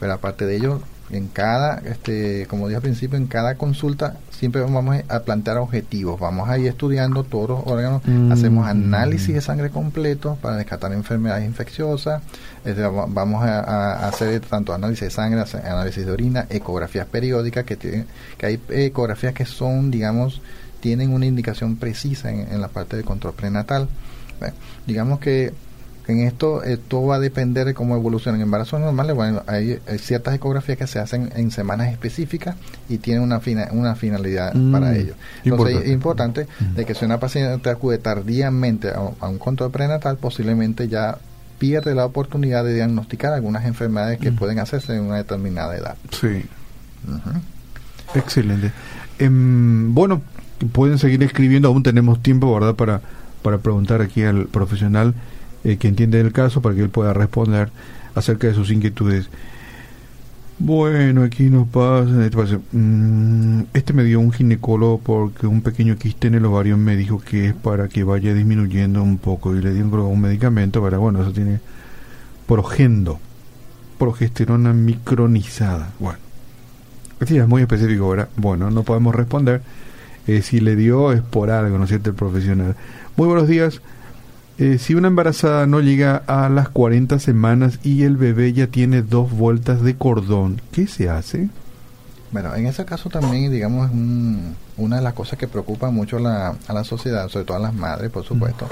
pero 0.00 0.14
aparte 0.14 0.46
de 0.46 0.56
ello, 0.56 0.80
en 1.10 1.28
cada, 1.28 1.78
este, 1.78 2.46
como 2.48 2.68
dije 2.68 2.76
al 2.76 2.82
principio, 2.82 3.18
en 3.18 3.26
cada 3.26 3.56
consulta 3.56 4.16
siempre 4.30 4.62
vamos 4.62 4.96
a 5.08 5.20
plantear 5.20 5.58
objetivos. 5.58 6.18
Vamos 6.18 6.48
a 6.48 6.56
ir 6.56 6.68
estudiando 6.68 7.24
todos 7.24 7.50
los 7.50 7.60
órganos, 7.66 8.02
mm. 8.06 8.32
hacemos 8.32 8.66
análisis 8.66 9.34
de 9.34 9.40
sangre 9.40 9.70
completo 9.70 10.38
para 10.40 10.56
descartar 10.56 10.92
enfermedades 10.92 11.44
infecciosas. 11.44 12.22
Este, 12.64 12.82
vamos 12.82 13.44
a, 13.44 14.08
hacer 14.08 14.40
tanto 14.40 14.72
análisis 14.72 15.04
de 15.04 15.10
sangre, 15.10 15.44
análisis 15.64 16.06
de 16.06 16.12
orina, 16.12 16.46
ecografías 16.48 17.06
periódicas, 17.06 17.64
que, 17.64 17.76
tienen, 17.76 18.06
que 18.38 18.46
hay 18.46 18.60
ecografías 18.70 19.34
que 19.34 19.44
son, 19.44 19.90
digamos, 19.90 20.40
tienen 20.80 21.12
una 21.12 21.26
indicación 21.26 21.76
precisa 21.76 22.30
en, 22.30 22.60
la 22.60 22.68
parte 22.68 22.96
de 22.96 23.02
control 23.02 23.34
prenatal. 23.34 23.88
digamos 24.86 25.20
que 25.20 25.52
en 26.10 26.20
esto 26.20 26.62
todo 26.88 27.06
va 27.06 27.16
a 27.16 27.18
depender 27.20 27.66
de 27.66 27.74
cómo 27.74 27.96
evoluciona. 27.96 28.36
En 28.36 28.42
embarazos 28.42 28.80
normales, 28.80 29.14
bueno, 29.14 29.42
hay, 29.46 29.78
ciertas 29.98 30.34
ecografías 30.34 30.78
que 30.78 30.86
se 30.86 30.98
hacen 30.98 31.30
en 31.34 31.50
semanas 31.50 31.88
específicas 31.92 32.56
y 32.88 32.98
tienen 32.98 33.22
una, 33.22 33.40
una 33.72 33.94
finalidad 33.94 34.54
mm, 34.54 34.72
para 34.72 34.96
ello. 34.96 35.14
Entonces, 35.44 35.82
es 35.84 35.90
importante 35.90 36.46
mm. 36.58 36.74
de 36.74 36.84
que 36.84 36.94
si 36.94 37.04
una 37.04 37.18
paciente 37.20 37.70
acude 37.70 37.98
tardíamente 37.98 38.90
a, 38.90 39.28
un 39.28 39.38
control 39.38 39.70
prenatal, 39.70 40.16
posiblemente 40.16 40.88
ya 40.88 41.18
pierde 41.58 41.94
la 41.94 42.06
oportunidad 42.06 42.64
de 42.64 42.74
diagnosticar 42.74 43.32
algunas 43.32 43.64
enfermedades 43.64 44.18
que 44.18 44.30
mm. 44.30 44.36
pueden 44.36 44.58
hacerse 44.58 44.94
en 44.94 45.02
una 45.02 45.16
determinada 45.16 45.76
edad. 45.76 45.96
Sí. 46.10 46.44
Excelente. 48.14 48.72
Em, 49.18 49.94
bueno, 49.94 50.22
pueden 50.72 50.98
seguir 50.98 51.22
escribiendo, 51.22 51.68
aún 51.68 51.82
tenemos 51.82 52.22
tiempo, 52.22 52.52
¿verdad?, 52.52 52.74
para, 52.74 53.00
para 53.42 53.58
preguntar 53.58 54.00
aquí 54.02 54.22
al 54.22 54.46
profesional 54.46 55.14
eh, 55.64 55.76
que 55.76 55.88
entiende 55.88 56.20
el 56.20 56.32
caso 56.32 56.62
para 56.62 56.74
que 56.74 56.82
él 56.82 56.90
pueda 56.90 57.12
responder 57.12 57.70
acerca 58.14 58.46
de 58.46 58.54
sus 58.54 58.70
inquietudes. 58.70 59.28
Bueno, 60.62 61.22
aquí 61.22 61.44
nos 61.44 61.66
pasa, 61.68 62.22
este, 62.22 62.58
mm, 62.72 63.62
este 63.72 63.94
me 63.94 64.04
dio 64.04 64.20
un 64.20 64.30
ginecólogo 64.30 64.98
porque 64.98 65.46
un 65.46 65.62
pequeño 65.62 65.96
quiste 65.96 66.28
en 66.28 66.34
el 66.34 66.44
ovario 66.44 66.76
me 66.76 66.96
dijo 66.96 67.18
que 67.18 67.46
es 67.46 67.54
para 67.54 67.88
que 67.88 68.04
vaya 68.04 68.34
disminuyendo 68.34 69.02
un 69.02 69.16
poco 69.16 69.56
y 69.56 69.62
le 69.62 69.72
dio 69.72 69.84
un, 69.84 70.20
medicamento 70.20 70.82
para, 70.82 70.98
bueno, 70.98 71.22
eso 71.22 71.32
tiene 71.32 71.60
progendo, 72.46 73.20
progesterona 73.98 74.74
micronizada. 74.74 75.94
Bueno, 75.98 76.18
este 77.20 77.38
es 77.38 77.48
muy 77.48 77.62
específico, 77.62 78.10
¿verdad? 78.10 78.28
Bueno, 78.36 78.70
no 78.70 78.82
podemos 78.82 79.14
responder. 79.14 79.62
Eh, 80.26 80.42
si 80.42 80.60
le 80.60 80.76
dio 80.76 81.12
es 81.12 81.22
por 81.22 81.50
algo, 81.50 81.78
¿no 81.78 81.84
es 81.84 81.88
cierto? 81.88 82.10
El 82.10 82.16
profesional. 82.16 82.76
Muy 83.16 83.26
buenos 83.26 83.48
días. 83.48 83.80
Eh, 84.60 84.76
si 84.76 84.94
una 84.94 85.08
embarazada 85.08 85.66
no 85.66 85.80
llega 85.80 86.16
a 86.26 86.50
las 86.50 86.68
40 86.68 87.18
semanas 87.18 87.78
y 87.82 88.02
el 88.02 88.18
bebé 88.18 88.52
ya 88.52 88.66
tiene 88.66 89.00
dos 89.00 89.32
vueltas 89.32 89.80
de 89.80 89.96
cordón, 89.96 90.60
¿qué 90.70 90.86
se 90.86 91.08
hace? 91.08 91.48
Bueno, 92.30 92.54
en 92.54 92.66
ese 92.66 92.84
caso 92.84 93.08
también, 93.08 93.50
digamos, 93.50 93.90
una 94.76 94.96
de 94.96 95.02
las 95.02 95.14
cosas 95.14 95.38
que 95.38 95.48
preocupa 95.48 95.90
mucho 95.90 96.18
a 96.18 96.54
la 96.74 96.84
sociedad, 96.84 97.26
sobre 97.30 97.46
todo 97.46 97.56
a 97.56 97.60
las 97.60 97.72
madres, 97.72 98.10
por 98.10 98.22
supuesto, 98.22 98.68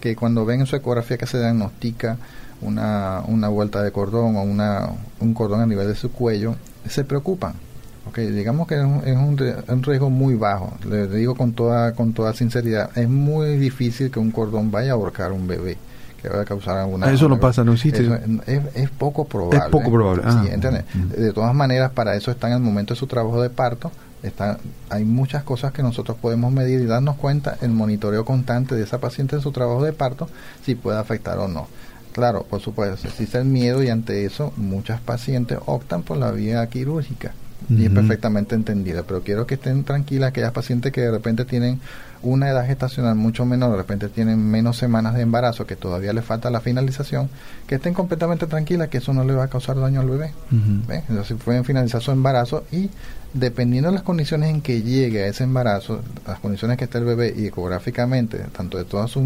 que 0.00 0.14
cuando 0.14 0.44
ven 0.44 0.60
en 0.60 0.66
su 0.66 0.76
ecografía 0.76 1.18
que 1.18 1.26
se 1.26 1.40
diagnostica 1.40 2.18
una, 2.60 3.22
una 3.26 3.48
vuelta 3.48 3.82
de 3.82 3.90
cordón 3.90 4.36
o 4.36 4.42
una, 4.42 4.90
un 5.18 5.34
cordón 5.34 5.60
a 5.60 5.66
nivel 5.66 5.88
de 5.88 5.96
su 5.96 6.12
cuello, 6.12 6.54
se 6.88 7.02
preocupan. 7.02 7.54
Okay, 8.08 8.30
digamos 8.30 8.66
que 8.66 8.74
es, 8.74 8.82
un, 8.82 9.02
un, 9.68 9.82
riesgo 9.82 10.10
muy 10.10 10.34
bajo. 10.34 10.76
Le, 10.88 11.06
digo 11.06 11.34
con 11.36 11.52
toda, 11.52 11.92
con 11.92 12.12
toda 12.12 12.34
sinceridad, 12.34 12.90
es 12.96 13.08
muy 13.08 13.56
difícil 13.56 14.10
que 14.10 14.18
un 14.18 14.32
cordón 14.32 14.70
vaya 14.70 14.90
a 14.90 14.94
ahorcar 14.94 15.32
un 15.32 15.46
bebé 15.46 15.78
que 16.20 16.28
vaya 16.28 16.42
a 16.42 16.44
causar 16.44 16.76
alguna... 16.78 17.10
Eso 17.10 17.28
no 17.28 17.38
pasa, 17.38 17.64
no 17.64 17.72
existe. 17.72 18.08
es, 18.74 18.90
poco 18.90 19.24
probable. 19.24 19.58
Es 19.58 19.70
poco 19.70 19.90
probable. 19.90 20.22
Ah, 20.24 20.44
De 21.16 21.32
todas 21.32 21.54
maneras, 21.54 21.90
para 21.92 22.14
eso 22.14 22.30
está 22.30 22.48
en 22.48 22.54
el 22.54 22.60
momento 22.60 22.94
de 22.94 23.00
su 23.00 23.06
trabajo 23.06 23.40
de 23.42 23.50
parto. 23.50 23.90
Está, 24.22 24.58
hay 24.88 25.04
muchas 25.04 25.42
cosas 25.42 25.72
que 25.72 25.82
nosotros 25.82 26.16
podemos 26.16 26.52
medir 26.52 26.80
y 26.80 26.86
darnos 26.86 27.16
cuenta 27.16 27.56
el 27.60 27.70
monitoreo 27.70 28.24
constante 28.24 28.76
de 28.76 28.84
esa 28.84 28.98
paciente 28.98 29.34
en 29.34 29.42
su 29.42 29.50
trabajo 29.50 29.82
de 29.82 29.92
parto, 29.92 30.28
si 30.64 30.76
puede 30.76 30.98
afectar 30.98 31.38
o 31.38 31.48
no. 31.48 31.66
Claro, 32.12 32.46
por 32.48 32.60
supuesto, 32.60 33.08
existe 33.08 33.38
el 33.38 33.46
miedo 33.46 33.82
y 33.82 33.88
ante 33.88 34.24
eso 34.24 34.52
muchas 34.56 35.00
pacientes 35.00 35.58
optan 35.66 36.02
por 36.02 36.18
la 36.18 36.30
vía 36.30 36.64
quirúrgica 36.68 37.32
y 37.68 37.84
es 37.84 37.90
perfectamente 37.90 38.54
entendida, 38.54 39.02
pero 39.02 39.22
quiero 39.22 39.46
que 39.46 39.54
estén 39.54 39.84
tranquilas 39.84 40.30
aquellas 40.30 40.52
pacientes 40.52 40.92
que 40.92 41.00
de 41.00 41.10
repente 41.10 41.44
tienen 41.44 41.80
una 42.22 42.48
edad 42.48 42.66
gestacional 42.66 43.16
mucho 43.16 43.44
menor, 43.44 43.72
de 43.72 43.78
repente 43.78 44.08
tienen 44.08 44.44
menos 44.50 44.76
semanas 44.76 45.14
de 45.14 45.22
embarazo, 45.22 45.66
que 45.66 45.76
todavía 45.76 46.12
les 46.12 46.24
falta 46.24 46.50
la 46.50 46.60
finalización, 46.60 47.28
que 47.66 47.76
estén 47.76 47.94
completamente 47.94 48.46
tranquilas 48.46 48.88
que 48.88 48.98
eso 48.98 49.12
no 49.12 49.24
le 49.24 49.34
va 49.34 49.44
a 49.44 49.48
causar 49.48 49.78
daño 49.78 50.00
al 50.00 50.08
bebé. 50.08 50.32
Entonces 51.08 51.36
pueden 51.44 51.64
finalizar 51.64 52.00
su 52.00 52.12
embarazo 52.12 52.64
y 52.70 52.90
dependiendo 53.34 53.88
de 53.88 53.94
las 53.94 54.02
condiciones 54.02 54.50
en 54.50 54.60
que 54.60 54.82
llegue 54.82 55.24
a 55.24 55.26
ese 55.26 55.44
embarazo, 55.44 56.00
las 56.26 56.38
condiciones 56.38 56.76
que 56.76 56.84
esté 56.84 56.98
el 56.98 57.04
bebé 57.04 57.34
y 57.36 57.46
ecográficamente, 57.46 58.38
tanto 58.56 58.78
de 58.78 58.84
todos 58.84 59.10
sus 59.10 59.24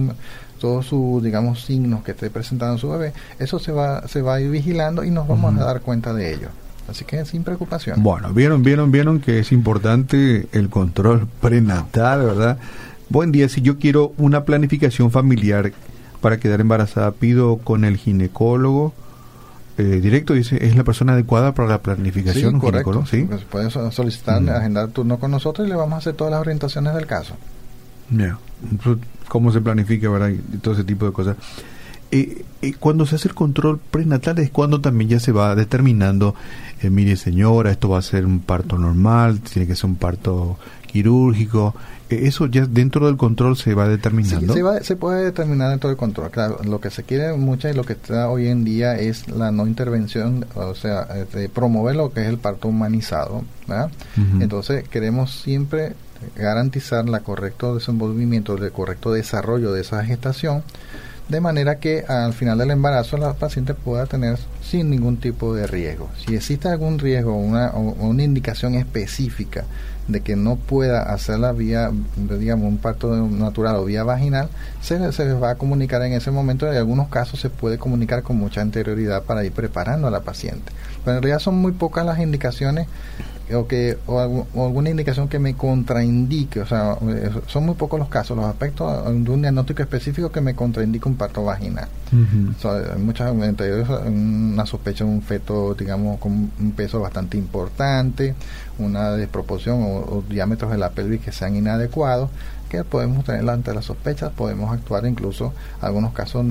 todos 0.61 0.87
sus 0.87 1.23
digamos 1.23 1.65
signos 1.65 2.03
que 2.03 2.13
esté 2.13 2.31
presentando 2.31 2.79
su 2.79 2.89
bebé, 2.89 3.13
eso 3.39 3.59
se 3.59 3.73
va 3.73 4.09
se 4.09 4.23
va 4.23 4.37
a 4.37 4.41
ir 4.41 4.51
vigilando 4.51 5.05
y 5.05 5.11
nos 5.11 5.29
vamos 5.29 5.55
a 5.61 5.65
dar 5.65 5.81
cuenta 5.83 6.15
de 6.15 6.33
ello. 6.33 6.49
Así 6.89 7.05
que 7.05 7.25
sin 7.25 7.43
preocupación. 7.43 8.03
Bueno, 8.03 8.33
vieron, 8.33 8.63
vieron, 8.63 8.93
vieron 8.93 9.21
que 9.21 9.41
es 9.41 9.53
importante 9.53 10.47
el 10.53 10.69
control 10.69 11.27
prenatal, 11.41 12.25
¿verdad? 12.25 12.59
Buen 13.09 13.33
día, 13.33 13.49
si 13.49 13.63
yo 13.63 13.79
quiero 13.79 14.13
una 14.19 14.45
planificación 14.45 15.11
familiar 15.11 15.73
para 16.21 16.39
quedar 16.39 16.61
embarazada, 16.61 17.13
pido 17.13 17.59
con 17.59 17.85
el 17.85 17.97
ginecólogo 17.97 18.95
eh, 19.79 20.01
directo, 20.01 20.33
dice, 20.33 20.65
es 20.65 20.75
la 20.75 20.85
persona 20.85 21.13
adecuada 21.13 21.53
para 21.53 21.69
la 21.69 21.83
planificación. 21.83 22.55
Sí, 22.55 22.61
correcto. 22.61 23.05
¿sí? 23.07 23.25
Pues 23.29 23.43
puedes 23.45 23.75
solicitar, 23.95 24.41
mm. 24.41 24.49
agendar 24.49 24.89
turno 24.89 25.19
con 25.19 25.31
nosotros 25.31 25.67
y 25.67 25.71
le 25.71 25.77
vamos 25.77 25.95
a 25.95 25.99
hacer 25.99 26.15
todas 26.15 26.31
las 26.31 26.41
orientaciones 26.41 26.95
del 26.95 27.07
caso. 27.07 27.37
Ya, 28.11 28.39
cómo 29.29 29.53
se 29.53 29.61
planifica, 29.61 30.09
¿verdad? 30.09 30.31
Y 30.31 30.59
todo 30.59 30.75
ese 30.75 30.85
tipo 30.85 31.05
de 31.05 31.13
cosas. 31.13 31.37
Eh, 32.11 32.45
eh, 32.63 32.75
cuando 32.79 33.05
se 33.05 33.17
hace 33.17 33.29
el 33.29 33.35
control 33.35 33.79
prenatal 33.79 34.39
es 34.39 34.51
cuando 34.51 34.81
también 34.81 35.11
ya 35.11 35.21
se 35.21 35.33
va 35.33 35.55
determinando, 35.55 36.35
eh, 36.83 36.91
mire 36.91 37.17
señora, 37.17 37.71
esto 37.71 37.89
va 37.89 37.99
a 37.99 38.03
ser 38.03 38.25
un 38.27 38.41
parto 38.41 38.79
normal, 38.79 39.41
tiene 39.41 39.67
que 39.67 39.75
ser 39.75 39.87
un 39.87 39.97
parto 39.97 40.57
quirúrgico, 40.87 41.75
eso 42.09 42.47
ya 42.47 42.65
dentro 42.67 43.07
del 43.07 43.17
control 43.17 43.57
se 43.57 43.75
va 43.75 43.89
determinando. 43.89 44.55
Sí, 44.55 44.61
se, 44.61 44.85
se, 44.85 44.97
puede 44.97 45.25
determinar 45.25 45.71
dentro 45.71 45.91
del 45.91 45.97
control. 45.97 46.31
Claro, 46.31 46.61
lo 46.65 46.81
que 46.81 46.91
se 46.91 47.03
quiere 47.03 47.33
mucho 47.35 47.69
y 47.69 47.75
lo 47.75 47.83
que 47.83 47.95
está 47.95 48.31
hoy 48.31 48.47
en 48.47 48.65
día 48.65 48.97
es 48.97 49.29
la 49.29 49.51
no 49.51 49.67
intervención, 49.67 50.47
o 50.55 50.75
sea, 50.77 51.09
promover 51.53 51.97
lo 51.97 52.13
que 52.13 52.23
es 52.23 52.29
el 52.29 52.39
parto 52.39 52.69
humanizado. 52.69 53.43
Entonces, 54.41 54.89
queremos 54.89 55.33
siempre 55.33 55.95
garantizar 56.37 57.09
la 57.09 57.21
correcto 57.21 57.75
desenvolvimiento, 57.75 58.55
el 58.55 58.71
correcto 58.71 59.13
desarrollo 59.13 59.73
de 59.73 59.81
esa 59.81 60.05
gestación 60.05 60.63
de 61.29 61.41
manera 61.41 61.79
que 61.79 62.05
al 62.07 62.33
final 62.33 62.59
del 62.59 62.71
embarazo 62.71 63.17
la 63.17 63.35
paciente 63.35 63.75
pueda 63.75 64.07
tener 64.07 64.39
sin 64.63 64.91
ningún 64.91 65.17
tipo 65.17 65.55
de 65.55 65.67
riesgo. 65.67 66.09
Si 66.25 66.35
existe 66.35 66.69
algún 66.69 66.99
riesgo 66.99 67.37
una, 67.37 67.71
o 67.71 67.81
una 67.81 68.23
indicación 68.23 68.75
específica 68.75 69.65
de 70.09 70.21
que 70.21 70.37
no 70.37 70.55
pueda 70.55 71.03
hacer 71.03 71.41
la 71.41 71.53
vía, 71.53 71.91
digamos, 72.17 72.69
un 72.69 72.79
parto 72.79 73.15
natural 73.17 73.77
o 73.77 73.85
vía 73.85 74.05
vaginal, 74.05 74.49
se, 74.81 75.13
se 75.13 75.25
les 75.25 75.43
va 75.43 75.51
a 75.51 75.55
comunicar 75.57 76.01
en 76.03 76.13
ese 76.13 76.31
momento. 76.31 76.71
En 76.71 76.77
algunos 76.77 77.09
casos 77.09 77.41
se 77.41 77.51
puede 77.51 77.79
comunicar 77.79 78.23
con 78.23 78.37
mucha 78.37 78.61
anterioridad 78.61 79.25
para 79.25 79.45
ir 79.45 79.53
preparando 79.53 80.07
a 80.07 80.11
la 80.13 80.21
paciente. 80.21 80.73
Pero 81.05 81.17
en 81.17 81.23
realidad 81.23 81.41
son 81.41 81.57
muy 81.57 81.73
pocas 81.73 82.07
las 82.07 82.21
indicaciones 82.21 82.87
o 83.55 83.67
que 83.67 83.99
o, 84.07 84.19
alguna 84.55 84.91
indicación 84.91 85.29
que 85.29 85.39
me 85.39 85.55
contraindique, 85.55 86.61
o 86.61 86.67
sea, 86.67 86.97
eh, 87.09 87.31
son 87.47 87.67
muy 87.67 87.75
pocos 87.75 87.99
los 87.99 88.09
casos, 88.09 88.37
los 88.37 88.47
aspectos 88.47 89.05
de 89.05 89.31
un 89.31 89.43
diagnóstico 89.43 89.83
específico 89.83 90.31
que 90.31 90.41
me 90.41 90.55
contraindique 90.55 91.09
un 91.09 91.17
parto 91.17 91.45
vaginal. 91.45 91.89
hay 92.13 93.01
muchas 93.01 93.33
una 93.33 94.67
sospecha 94.67 95.05
de 95.05 95.11
un 95.11 95.23
feto, 95.23 95.75
digamos, 95.75 96.19
con 96.19 96.33
un 96.33 96.73
peso 96.73 97.01
bastante 97.01 97.37
importante, 97.37 98.35
una 98.79 99.13
desproporción 99.13 99.83
o, 99.83 99.97
o 99.99 100.25
diámetros 100.29 100.71
de 100.71 100.79
la 100.79 100.91
pelvis 100.91 101.21
que 101.21 101.33
sean 101.33 101.57
inadecuados 101.57 102.31
que 102.69 102.85
podemos 102.85 103.25
tener 103.25 103.49
ante 103.49 103.73
las 103.75 103.85
sospechas, 103.85 104.33
podemos 104.33 104.73
actuar 104.73 105.07
incluso 105.07 105.53
algunos 105.81 106.13
casos 106.13 106.45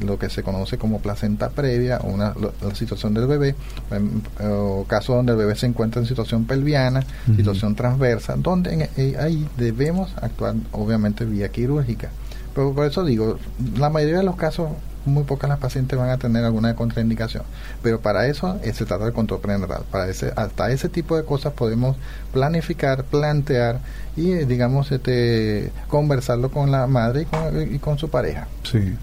lo 0.00 0.18
que 0.18 0.30
se 0.30 0.42
conoce 0.42 0.78
como 0.78 1.00
placenta 1.00 1.50
previa 1.50 1.98
o 1.98 2.08
una, 2.08 2.34
la 2.60 2.74
situación 2.74 3.14
del 3.14 3.26
bebé, 3.26 3.54
em, 3.90 4.20
o 4.44 4.84
casos 4.86 5.16
donde 5.16 5.32
el 5.32 5.38
bebé 5.38 5.56
se 5.56 5.66
encuentra 5.66 6.00
en 6.00 6.06
situación 6.06 6.44
pelviana, 6.44 7.04
situación 7.36 7.74
transversa, 7.74 8.36
donde 8.36 8.88
eh, 8.96 9.16
ahí 9.18 9.48
debemos 9.56 10.14
actuar 10.20 10.54
obviamente 10.72 11.24
vía 11.24 11.48
quirúrgica. 11.50 12.10
Pero 12.54 12.74
por 12.74 12.86
eso 12.86 13.04
digo, 13.04 13.38
la 13.76 13.88
mayoría 13.88 14.18
de 14.18 14.24
los 14.24 14.36
casos 14.36 14.68
muy 15.04 15.24
pocas 15.24 15.48
las 15.48 15.58
pacientes 15.58 15.98
van 15.98 16.10
a 16.10 16.18
tener 16.18 16.44
alguna 16.44 16.74
contraindicación. 16.74 17.42
Pero 17.82 18.00
para 18.00 18.26
eso 18.26 18.58
se 18.62 18.84
trata 18.84 19.04
de 19.04 19.12
control 19.12 19.40
prenatal. 19.40 19.82
Para 19.90 20.08
ese, 20.08 20.32
hasta 20.36 20.70
ese 20.70 20.88
tipo 20.88 21.16
de 21.16 21.24
cosas 21.24 21.52
podemos 21.52 21.96
planificar, 22.32 23.04
plantear 23.04 23.80
y, 24.16 24.32
eh, 24.32 24.46
digamos, 24.46 24.92
este, 24.92 25.70
conversarlo 25.88 26.50
con 26.50 26.70
la 26.70 26.86
madre 26.86 27.26
y 27.70 27.78
con, 27.78 27.98
su 27.98 28.08
pareja. 28.08 28.48
Sí. 28.64 28.94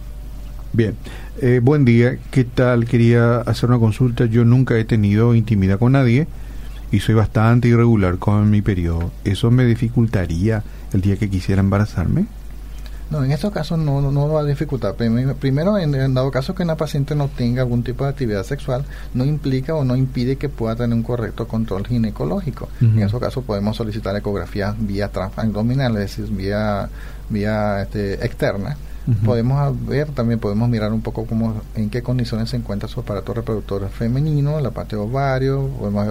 Bien, 0.72 0.96
eh, 1.42 1.60
buen 1.64 1.86
día. 1.86 2.18
¿Qué 2.32 2.44
tal? 2.44 2.86
Quería 2.86 3.38
hacer 3.42 3.70
una 3.70 3.80
consulta. 3.80 4.26
Yo 4.26 4.46
nunca 4.46 4.78
he 4.78 4.86
tenido 4.86 5.34
intimidad 5.34 5.80
con 5.80 5.94
nadie 5.94 6.28
y 6.92 7.00
soy 7.00 7.16
bastante 7.16 7.68
irregular 7.68 8.18
con 8.18 8.50
mi 8.50 8.62
periodo. 8.62 9.12
¿Eso 9.24 9.52
me 9.52 9.66
dificultaría 9.66 10.64
el 10.94 11.02
día 11.02 11.18
que 11.18 11.30
quisiera 11.30 11.62
embarazarme? 11.62 12.26
No, 13.10 13.24
en 13.24 13.32
estos 13.32 13.52
casos 13.52 13.80
no, 13.80 14.02
no, 14.02 14.30
va 14.30 14.42
a 14.42 14.44
dificultar. 14.44 14.94
Primero, 14.94 15.78
en, 15.80 16.14
dado 16.14 16.30
caso 16.30 16.54
que 16.54 16.62
una 16.62 16.78
paciente 16.78 17.16
no 17.16 17.28
tenga 17.28 17.64
algún 17.64 17.84
tipo 17.84 18.04
de 18.04 18.12
actividad 18.12 18.44
sexual, 18.44 18.86
no 19.16 19.26
implica 19.26 19.74
o 19.74 19.84
no 19.84 19.96
impide 19.96 20.36
que 20.36 20.48
pueda 20.48 20.76
tener 20.76 20.96
un 20.96 21.02
correcto 21.02 21.48
control 21.48 21.88
ginecológico. 21.88 22.70
En 22.82 23.00
esos 23.00 23.20
casos 23.20 23.44
podemos 23.44 23.76
solicitar 23.76 24.16
ecografías 24.16 24.76
vía 24.78 25.10
transabdominal, 25.10 25.94
es 25.98 26.18
decir, 26.18 26.36
vía, 26.36 26.88
vía 27.30 27.82
este, 27.82 28.24
externa. 28.26 28.78
Podemos 29.26 29.88
ver, 29.88 30.10
también 30.10 30.40
podemos 30.40 30.70
mirar 30.70 30.94
un 30.94 31.02
poco 31.02 31.26
cómo, 31.26 31.62
en 31.76 31.90
qué 31.90 32.04
condiciones 32.04 32.50
se 32.50 32.58
encuentra 32.58 32.88
su 32.88 33.00
aparato 33.00 33.34
reproductor 33.34 33.90
femenino, 33.90 34.60
la 34.60 34.72
parte 34.72 34.96
ovario, 34.96 35.68
podemos 35.80 36.08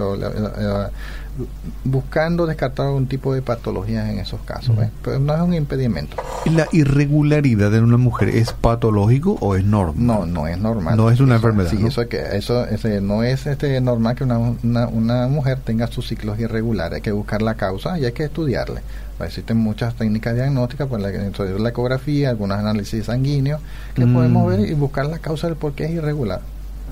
buscando 1.83 2.45
descartar 2.45 2.87
algún 2.87 3.07
tipo 3.07 3.33
de 3.33 3.41
patologías 3.41 4.09
en 4.09 4.19
esos 4.19 4.41
casos. 4.41 4.75
Pero 5.03 5.19
no 5.19 5.33
es 5.33 5.41
un 5.41 5.53
impedimento. 5.53 6.17
¿La 6.45 6.67
irregularidad 6.71 7.71
de 7.71 7.81
una 7.81 7.97
mujer 7.97 8.29
es 8.29 8.53
patológico 8.53 9.37
o 9.39 9.55
es 9.55 9.63
normal? 9.63 9.95
No, 9.97 10.25
no 10.25 10.47
es 10.47 10.57
normal. 10.57 10.97
No 10.97 11.09
es 11.09 11.19
una 11.19 11.35
enfermedad. 11.35 11.69
Sí, 11.69 11.85
eso, 11.85 12.07
que, 12.07 12.21
eso 12.33 12.65
no 13.01 13.23
es 13.23 13.45
este, 13.47 13.79
normal 13.81 14.15
que 14.15 14.23
una, 14.23 14.37
una, 14.37 15.27
mujer 15.27 15.59
tenga 15.63 15.87
sus 15.87 16.07
ciclos 16.07 16.39
irregulares. 16.39 16.97
Hay 16.97 17.01
que 17.01 17.11
buscar 17.11 17.41
la 17.41 17.55
causa 17.55 17.99
y 17.99 18.05
hay 18.05 18.11
que 18.11 18.25
estudiarle. 18.25 18.81
Existen 19.27 19.57
muchas 19.57 19.95
técnicas 19.95 20.35
diagnósticas, 20.35 20.87
pues 20.87 21.01
la, 21.01 21.09
la 21.11 21.69
ecografía, 21.69 22.29
algunos 22.29 22.57
análisis 22.57 23.05
sanguíneos, 23.05 23.61
que 23.93 24.05
mm. 24.05 24.13
podemos 24.13 24.47
ver 24.49 24.61
y 24.61 24.73
buscar 24.73 25.05
la 25.05 25.19
causa 25.19 25.47
del 25.47 25.55
por 25.55 25.73
qué 25.73 25.85
es 25.85 25.91
irregular. 25.91 26.41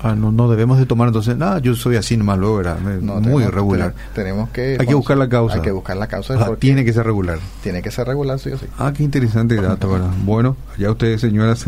Ah, 0.00 0.14
no, 0.14 0.30
no 0.30 0.48
debemos 0.48 0.78
de 0.78 0.86
tomar 0.86 1.08
entonces, 1.08 1.36
nada, 1.36 1.58
yo 1.58 1.74
soy 1.74 1.96
así 1.96 2.16
nomás 2.16 2.38
luego, 2.38 2.60
era 2.60 2.76
muy 2.76 3.42
irregular. 3.42 3.94
Tenemos 4.14 4.48
que... 4.50 4.76
Hay 4.78 4.86
que 4.86 4.94
buscar 4.94 5.16
la 5.16 5.28
causa. 5.28 5.56
Hay 5.56 5.62
que 5.62 5.72
buscar 5.72 5.96
la 5.96 6.06
causa. 6.06 6.34
Ah, 6.38 6.50
tiene 6.58 6.84
que 6.84 6.92
ser 6.92 7.04
regular. 7.04 7.38
Tiene 7.62 7.82
que 7.82 7.90
ser 7.90 8.06
regular, 8.06 8.38
sí 8.38 8.50
o 8.50 8.58
sí. 8.58 8.66
Ah, 8.78 8.92
qué 8.96 9.02
interesante 9.02 9.56
dato, 9.56 9.90
¿verdad? 9.90 10.10
Bueno, 10.24 10.56
ya 10.78 10.90
ustedes, 10.90 11.20
señoras, 11.20 11.66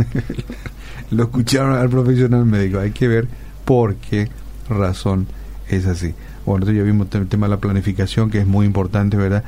lo 1.10 1.24
escucharon 1.24 1.74
al 1.74 1.88
profesional 1.90 2.44
médico. 2.44 2.78
Hay 2.78 2.92
que 2.92 3.08
ver 3.08 3.26
por 3.64 3.96
qué 3.96 4.28
razón 4.68 5.26
es 5.68 5.86
así. 5.86 6.14
Bueno, 6.46 6.64
entonces 6.64 6.78
ya 6.78 6.84
vimos 6.84 7.08
el 7.12 7.26
tema 7.28 7.46
de 7.46 7.50
la 7.50 7.60
planificación, 7.60 8.30
que 8.30 8.38
es 8.38 8.46
muy 8.46 8.66
importante, 8.66 9.16
¿verdad? 9.16 9.44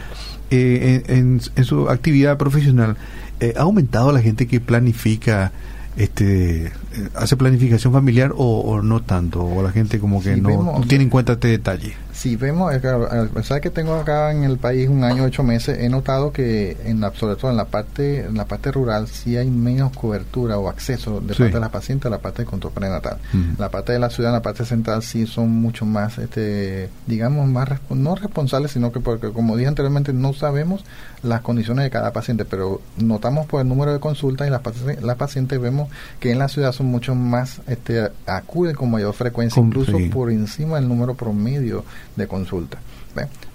Eh, 0.51 1.03
en, 1.09 1.41
en, 1.57 1.65
su 1.65 1.89
actividad 1.89 2.37
profesional, 2.37 2.97
eh, 3.41 3.55
¿ha 3.57 3.63
aumentado 3.63 4.13
la 4.13 4.21
gente 4.21 4.47
que 4.47 4.61
planifica 4.61 5.53
este 5.97 6.67
eh, 6.67 6.73
hace 7.15 7.37
planificación 7.37 7.93
familiar 7.93 8.33
o, 8.37 8.81
no 8.83 9.03
tanto 9.03 9.45
o 9.45 9.63
la 9.63 9.73
gente 9.73 9.99
como 9.99 10.23
que 10.23 10.37
no, 10.37 10.81
tiene 10.89 11.05
en 11.05 11.11
cuenta 11.11 11.35
este 11.35 11.49
detalle 11.49 11.95
si 12.13 12.37
vemos 12.37 12.75
a 12.75 13.27
pesar 13.35 13.61
que 13.61 13.71
tengo 13.71 13.95
acá 13.95 14.33
en 14.33 14.45
el 14.45 14.59
país 14.59 14.89
un 14.89 15.05
año 15.05 15.25
ocho 15.25 15.43
meses 15.43 15.79
he 15.81 15.89
notado 15.89 16.33
que 16.33 16.77
en 16.85 17.01
la, 17.01 17.13
sobre 17.13 17.37
todo 17.37 17.51
en 17.51 17.57
la 17.57 17.67
parte 17.67 18.27
en 18.27 18.37
la 18.37 18.45
parte 18.45 18.71
rural 18.71 19.09
sí 19.09 19.37
hay 19.37 19.51
menos 19.51 19.97
cobertura 19.97 20.59
o 20.59 20.69
acceso 20.69 21.21
de 21.21 21.35
parte 21.35 21.55
de 21.55 21.61
las 21.61 21.71
pacientes 21.71 22.07
a 22.07 22.11
la 22.11 22.19
parte 22.19 22.43
de 22.43 22.47
control 22.47 22.73
prenatal. 22.73 23.19
La 23.59 23.71
parte 23.71 23.93
de 23.93 23.99
la 23.99 24.11
ciudad 24.11 24.31
en 24.31 24.37
la 24.37 24.43
parte 24.43 24.65
central 24.65 25.03
sí 25.03 25.27
son 25.27 25.51
mucho 25.51 25.87
más 25.87 26.19
este 26.19 26.91
digamos 27.07 27.49
más 27.49 27.69
no 27.91 28.15
responsables 28.15 28.73
sino 28.73 28.93
que 28.93 29.01
porque 29.01 29.31
como 29.33 29.57
dije 29.57 29.69
anteriormente 29.69 30.13
no 30.13 30.33
sabemos 30.33 30.85
las 31.23 31.41
condiciones 31.41 31.85
de 31.85 31.91
cada 31.91 32.13
paciente 32.13 32.45
pero 32.45 32.81
notamos 32.99 33.47
por 33.47 33.61
el 33.61 33.69
número 33.69 33.93
de 33.93 34.01
consultas 34.01 34.47
y 34.47 34.51
las, 34.51 34.63
las 35.03 35.17
pacientes 35.17 35.61
vemos 35.61 35.89
que 36.21 36.31
en 36.31 36.39
la 36.39 36.49
ciudad 36.49 36.73
son 36.73 36.87
mucho 36.87 37.15
más, 37.15 37.61
este, 37.67 38.11
acuden 38.27 38.75
con 38.75 38.91
mayor 38.91 39.15
frecuencia, 39.15 39.63
incluso 39.63 39.99
por 40.13 40.31
encima 40.31 40.77
del 40.77 40.89
número 40.89 41.15
promedio 41.15 41.85
de 42.17 42.27
consultas. 42.27 42.81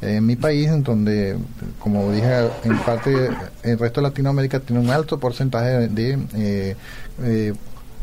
En 0.02 0.26
mi 0.26 0.36
país, 0.36 0.68
en 0.68 0.84
donde, 0.84 1.38
como 1.80 2.12
dije, 2.12 2.50
en 2.64 2.78
parte 2.80 3.30
el 3.64 3.80
resto 3.80 4.02
de 4.02 4.08
Latinoamérica 4.08 4.60
tiene 4.60 4.82
un 4.82 4.92
alto 4.92 5.20
porcentaje 5.20 5.88
de, 5.88 6.20
eh, 6.36 6.76
eh, 7.24 7.54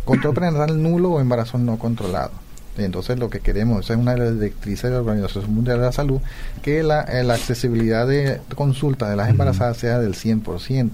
control 0.04 0.34
prenatal 0.34 0.82
nulo 0.82 1.12
o 1.12 1.20
embarazo 1.20 1.58
no 1.58 1.78
controlado. 1.78 2.32
Entonces 2.76 3.20
lo 3.20 3.30
que 3.30 3.38
queremos, 3.38 3.88
es 3.88 3.96
una 3.96 4.14
de 4.14 4.18
las 4.18 4.34
directrices 4.34 4.90
de 4.90 4.96
la 4.96 4.98
Organización 4.98 5.54
Mundial 5.54 5.78
de 5.78 5.84
la 5.84 5.92
Salud, 5.92 6.20
que 6.62 6.82
la, 6.82 7.04
la 7.22 7.34
accesibilidad 7.34 8.08
de 8.08 8.40
consultas 8.56 9.10
de 9.10 9.16
las 9.16 9.28
embarazadas 9.28 9.76
sea 9.76 10.00
del 10.00 10.14
100% 10.14 10.90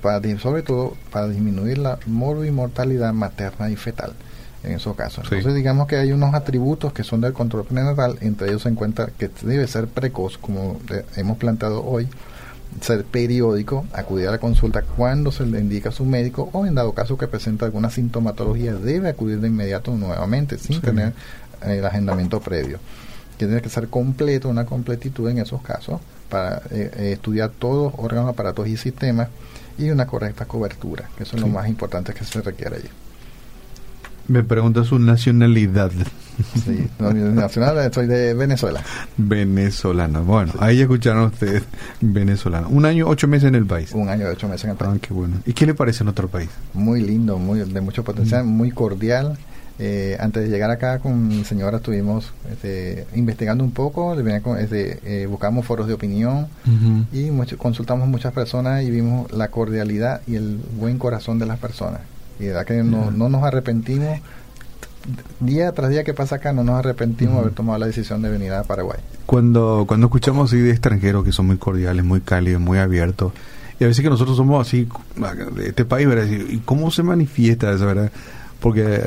para, 0.00 0.38
sobre 0.38 0.62
todo 0.62 0.96
para 1.12 1.28
disminuir 1.28 1.76
la 1.76 1.98
mortalidad 2.06 3.12
materna 3.12 3.68
y 3.68 3.76
fetal 3.76 4.14
en 4.62 4.72
esos 4.72 4.96
casos. 4.96 5.24
Entonces 5.24 5.54
digamos 5.54 5.86
que 5.86 5.96
hay 5.96 6.12
unos 6.12 6.34
atributos 6.34 6.92
que 6.92 7.04
son 7.04 7.20
del 7.20 7.32
control 7.32 7.64
prenatal, 7.64 8.18
entre 8.20 8.48
ellos 8.48 8.62
se 8.62 8.68
encuentra 8.68 9.06
que 9.06 9.30
debe 9.42 9.66
ser 9.66 9.86
precoz, 9.86 10.38
como 10.38 10.78
hemos 11.16 11.38
planteado 11.38 11.84
hoy, 11.84 12.08
ser 12.80 13.04
periódico, 13.04 13.86
acudir 13.92 14.28
a 14.28 14.32
la 14.32 14.38
consulta 14.38 14.82
cuando 14.82 15.32
se 15.32 15.44
le 15.44 15.60
indica 15.60 15.88
a 15.88 15.92
su 15.92 16.04
médico 16.04 16.48
o 16.52 16.66
en 16.66 16.74
dado 16.74 16.92
caso 16.92 17.18
que 17.18 17.26
presenta 17.26 17.66
alguna 17.66 17.90
sintomatología 17.90 18.74
debe 18.74 19.08
acudir 19.08 19.40
de 19.40 19.48
inmediato 19.48 19.94
nuevamente 19.96 20.56
sin 20.58 20.80
tener 20.80 21.12
el 21.62 21.84
agendamiento 21.84 22.40
previo. 22.40 22.78
Tiene 23.36 23.60
que 23.60 23.68
ser 23.70 23.88
completo, 23.88 24.48
una 24.48 24.66
completitud 24.66 25.28
en 25.30 25.38
esos 25.38 25.62
casos 25.62 26.00
para 26.28 26.58
eh, 26.70 26.90
eh, 26.96 27.12
estudiar 27.14 27.50
todos 27.50 27.92
órganos, 27.96 28.28
aparatos 28.28 28.68
y 28.68 28.76
sistemas 28.76 29.28
y 29.78 29.90
una 29.90 30.06
correcta 30.06 30.44
cobertura, 30.44 31.08
que 31.16 31.24
eso 31.24 31.36
es 31.36 31.42
lo 31.42 31.48
más 31.48 31.68
importante 31.68 32.12
que 32.12 32.24
se 32.24 32.42
requiere 32.42 32.76
allí. 32.76 32.88
Me 34.30 34.44
pregunta 34.44 34.84
su 34.84 35.00
nacionalidad. 35.00 35.90
Sí, 36.64 36.88
nacional, 37.00 37.92
soy 37.92 38.06
de 38.06 38.32
Venezuela. 38.32 38.80
Venezolano. 39.16 40.22
Bueno, 40.22 40.52
ahí 40.60 40.80
escucharon 40.80 41.24
ustedes, 41.24 41.64
venezolano. 42.00 42.68
Un 42.68 42.86
año, 42.86 43.08
ocho 43.08 43.26
meses 43.26 43.48
en 43.48 43.56
el 43.56 43.66
país. 43.66 43.90
Un 43.92 44.08
año, 44.08 44.28
ocho 44.28 44.46
meses 44.46 44.64
en 44.64 44.70
el 44.70 44.76
país. 44.76 44.92
Ah, 44.94 44.98
qué 45.02 45.12
bueno. 45.12 45.38
¿Y 45.46 45.52
qué 45.52 45.66
le 45.66 45.74
parece 45.74 46.04
en 46.04 46.08
otro 46.10 46.28
país? 46.28 46.48
Muy 46.74 47.02
lindo, 47.02 47.38
muy 47.38 47.58
de 47.58 47.80
mucho 47.80 48.04
potencial, 48.04 48.44
mm. 48.44 48.46
muy 48.46 48.70
cordial. 48.70 49.36
Eh, 49.80 50.16
antes 50.20 50.44
de 50.44 50.48
llegar 50.48 50.70
acá 50.70 51.00
con 51.00 51.26
mi 51.26 51.44
señora 51.44 51.78
estuvimos 51.78 52.32
este, 52.52 53.06
investigando 53.16 53.64
un 53.64 53.72
poco, 53.72 54.14
este, 54.14 55.00
eh, 55.04 55.26
buscamos 55.26 55.66
foros 55.66 55.88
de 55.88 55.94
opinión 55.94 56.46
y 57.12 57.30
consultamos 57.56 58.06
muchas 58.06 58.32
personas 58.32 58.84
y 58.84 58.90
vimos 58.92 59.32
la 59.32 59.48
cordialidad 59.48 60.20
y 60.28 60.36
el 60.36 60.60
buen 60.78 60.98
corazón 60.98 61.40
de 61.40 61.46
las 61.46 61.58
personas. 61.58 62.02
Y 62.40 62.44
de 62.44 62.48
verdad 62.48 62.66
que 62.66 62.82
no, 62.82 63.10
nos 63.10 63.42
arrepentimos, 63.44 64.18
día 65.40 65.72
tras 65.72 65.90
día 65.90 66.04
que 66.04 66.14
pasa 66.14 66.36
acá, 66.36 66.52
no 66.52 66.64
nos 66.64 66.78
arrepentimos 66.78 67.34
de 67.34 67.40
haber 67.40 67.52
tomado 67.52 67.78
la 67.78 67.86
decisión 67.86 68.22
de 68.22 68.30
venir 68.30 68.52
a 68.52 68.64
Paraguay. 68.64 68.98
Cuando, 69.26 69.84
cuando 69.86 70.06
escuchamos 70.06 70.50
así 70.50 70.60
de 70.60 70.70
extranjeros 70.70 71.24
que 71.24 71.32
son 71.32 71.46
muy 71.46 71.58
cordiales, 71.58 72.04
muy 72.04 72.20
cálidos, 72.20 72.60
muy 72.60 72.78
abiertos, 72.78 73.32
y 73.78 73.84
a 73.84 73.86
veces 73.86 74.02
que 74.02 74.10
nosotros 74.10 74.36
somos 74.36 74.66
así, 74.66 74.88
de 75.54 75.68
este 75.68 75.84
país, 75.84 76.08
¿verdad? 76.08 76.26
¿Y 76.26 76.58
cómo 76.58 76.90
se 76.90 77.02
manifiesta 77.02 77.72
eso, 77.72 77.86
verdad? 77.86 78.10
porque 78.60 79.02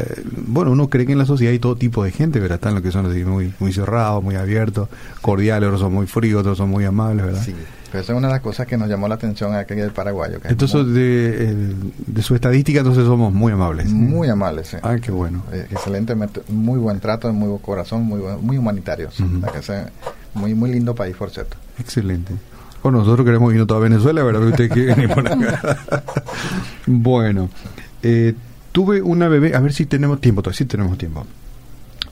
bueno 0.48 0.72
uno 0.72 0.90
cree 0.90 1.06
que 1.06 1.12
en 1.12 1.20
la 1.20 1.26
sociedad 1.26 1.52
hay 1.52 1.60
todo 1.60 1.76
tipo 1.76 2.04
de 2.04 2.12
gente 2.12 2.40
verdad 2.40 2.56
están 2.56 2.74
los 2.74 2.82
que 2.82 2.92
son 2.92 3.06
así 3.06 3.24
muy 3.24 3.54
muy 3.60 3.72
cerrados 3.72 4.24
muy 4.24 4.36
abiertos 4.36 4.90
cordiales 5.22 5.68
otros 5.68 5.82
son 5.82 5.94
muy 5.94 6.08
fríos 6.08 6.42
otros 6.42 6.58
son 6.58 6.70
muy 6.70 6.86
amables 6.86 7.26
verdad 7.26 7.44
sí 7.44 7.54
pero 7.94 8.02
esa 8.02 8.14
es 8.14 8.18
una 8.18 8.28
de 8.28 8.34
las 8.34 8.42
cosas 8.42 8.68
que 8.68 8.76
nos 8.76 8.90
llamó 8.90 9.08
la 9.08 9.16
atención 9.16 9.56
aquí 9.56 9.76
del 9.76 9.92
paraguayo 9.92 10.40
entonces 10.44 10.94
de, 10.94 11.74
de, 12.08 12.22
su 12.22 12.36
estadística 12.36 12.80
entonces 12.80 13.06
somos 13.06 13.32
muy 13.32 13.54
amables 13.54 13.88
muy 13.90 14.28
amables 14.28 14.68
sí. 14.70 14.78
ah 14.82 14.98
qué 15.02 15.12
bueno 15.12 15.44
eh, 15.54 15.68
excelentemente 15.70 16.42
muy 16.50 16.80
buen 16.80 17.00
trato 17.00 17.32
muy 17.32 17.48
buen 17.50 17.62
corazón 17.62 18.04
muy 18.04 18.20
muy 18.42 18.58
humanitarios 18.58 19.16
muy 20.34 20.54
muy 20.56 20.72
lindo 20.72 20.96
país 20.96 21.16
por 21.16 21.30
cierto 21.30 21.56
excelente 21.80 22.34
bueno, 22.82 22.98
nosotros 22.98 23.26
queremos 23.26 23.54
ir 23.54 23.66
a 23.66 23.80
Venezuela, 23.80 24.24
¿verdad? 24.24 24.44
Usted 24.44 24.70
quiere 24.70 25.08
por 25.08 25.26
acá. 25.26 26.04
bueno, 26.86 27.50
eh, 28.02 28.34
Tuve 28.74 29.04
una 29.04 29.28
bebé, 29.28 29.56
a 29.56 29.60
ver 29.60 29.72
si 29.72 29.86
tenemos 29.86 30.20
tiempo, 30.20 30.42
sí 30.52 30.66
tenemos 30.66 30.98
tiempo. 30.98 31.28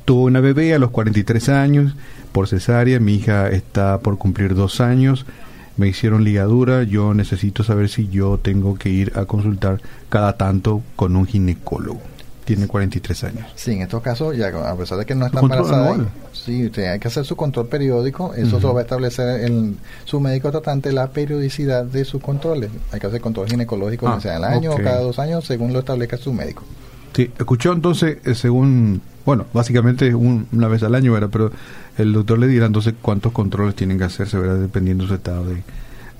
Tuve 0.06 0.26
una 0.26 0.42
bebé 0.42 0.76
a 0.76 0.80
los 0.80 0.92
43 0.92 1.50
años 1.50 1.96
por 2.32 2.48
cesárea, 2.48 3.00
mi 3.00 3.16
hija 3.16 3.50
está 3.50 4.00
por 4.00 4.20
cumplir 4.20 4.54
dos 4.54 4.80
años, 4.80 5.26
me 5.82 5.88
hicieron 5.88 6.24
ligadura, 6.24 6.84
yo 6.84 7.16
necesito 7.16 7.64
saber 7.64 7.90
si 7.90 8.08
yo 8.08 8.38
tengo 8.38 8.76
que 8.76 8.90
ir 8.90 9.14
a 9.16 9.26
consultar 9.26 9.82
cada 10.10 10.38
tanto 10.38 10.84
con 10.96 11.16
un 11.16 11.26
ginecólogo 11.26 12.00
tiene 12.46 12.68
43 12.68 13.24
años. 13.24 13.48
Sí, 13.56 13.72
en 13.72 13.82
estos 13.84 14.02
casos, 14.02 14.36
ya 14.36 14.48
a 14.48 14.76
pesar 14.76 14.98
de 14.98 15.06
que 15.06 15.16
no 15.16 15.26
está 15.26 15.40
embarazada, 15.40 16.06
sí, 16.34 16.70
hay 16.76 17.00
que 17.00 17.08
hacer 17.08 17.26
su 17.26 17.36
control 17.36 17.68
periódico, 17.68 18.34
eso 18.36 18.60
lo 18.60 18.74
va 18.74 18.82
a 18.82 18.84
establecer 18.84 19.42
el, 19.42 19.78
su 20.06 20.20
médico 20.20 20.52
tratante 20.52 20.92
la 20.92 21.08
periodicidad 21.08 21.86
de 21.86 22.04
sus 22.06 22.22
controles. 22.22 22.70
Hay 22.92 23.00
que 23.00 23.08
hacer 23.08 23.22
control 23.22 23.48
ginecológico, 23.48 24.08
ah, 24.08 24.20
sea 24.22 24.36
al 24.36 24.44
año 24.44 24.74
o 24.74 24.78
cada 24.78 25.00
dos 25.00 25.18
años, 25.18 25.46
según 25.46 25.74
lo 25.74 25.80
establezca 25.80 26.18
su 26.18 26.32
médico. 26.32 26.64
Sí, 27.14 27.30
escuchó 27.38 27.74
entonces, 27.74 28.18
eh, 28.26 28.36
según, 28.36 29.02
bueno, 29.26 29.46
básicamente 29.54 30.14
una 30.16 30.68
vez 30.68 30.84
al 30.84 30.96
año, 30.96 31.14
¿verdad? 31.14 31.30
Pero 31.32 31.52
el 31.98 32.14
doctor 32.14 32.40
le 32.40 32.48
dirá 32.48 32.66
entonces 32.66 32.94
cuántos 33.02 33.32
controles 33.32 33.76
tienen 33.76 33.98
que 33.98 34.06
hacerse, 34.06 34.38
¿verdad? 34.38 34.58
Dependiendo 34.58 35.04
de 35.04 35.08
su 35.10 35.16
estado 35.16 35.46
de, 35.46 35.64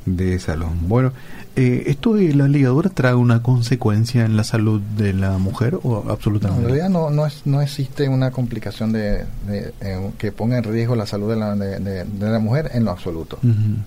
de 0.06 0.40
salud. 0.40 0.68
Bueno, 0.82 1.14
eh, 1.58 1.84
¿Esto 1.88 2.14
de 2.14 2.34
la 2.34 2.48
ligadura 2.48 2.90
trae 2.90 3.14
una 3.14 3.44
consecuencia 3.44 4.24
en 4.24 4.38
la 4.38 4.46
salud 4.46 4.80
de 4.80 5.12
la 5.12 5.38
mujer 5.38 5.78
o 5.84 6.06
absolutamente? 6.10 6.62
en 6.62 6.68
realidad 6.68 6.90
no, 6.90 7.10
no, 7.10 7.26
es, 7.26 7.42
no 7.46 7.62
existe 7.62 8.08
una 8.08 8.32
complicación 8.32 8.94
de, 8.94 9.26
eh, 9.50 10.12
que 10.18 10.32
ponga 10.32 10.58
en 10.58 10.64
riesgo 10.64 10.96
la 10.96 11.06
salud 11.06 11.30
de 11.30 11.36
la, 11.36 11.56
de, 11.56 12.06
la 12.20 12.40
mujer 12.40 12.72
en 12.74 12.86
lo 12.86 12.92
absoluto. 12.92 13.38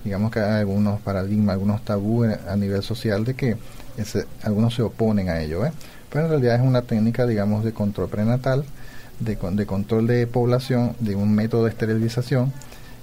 Digamos 0.05 0.31
que 0.31 0.41
hay 0.41 0.61
algunos 0.61 1.01
paradigmas, 1.01 1.55
algunos 1.55 1.83
tabúes 1.83 2.39
a 2.47 2.55
nivel 2.57 2.83
social 2.83 3.25
de 3.25 3.33
que 3.33 3.57
algunos 4.43 4.75
se 4.75 4.83
oponen 4.83 5.29
a 5.29 5.41
ello. 5.41 5.65
¿eh? 5.65 5.73
Pero 6.11 6.25
en 6.25 6.31
realidad 6.31 6.57
es 6.57 6.63
una 6.63 6.83
técnica, 6.83 7.27
digamos, 7.27 7.65
de 7.65 7.73
control 7.73 8.09
prenatal, 8.09 8.65
de, 9.21 9.37
de 9.53 9.67
control 9.67 10.07
de 10.07 10.27
población, 10.27 10.95
de 11.01 11.15
un 11.15 11.35
método 11.35 11.65
de 11.65 11.71
esterilización 11.71 12.53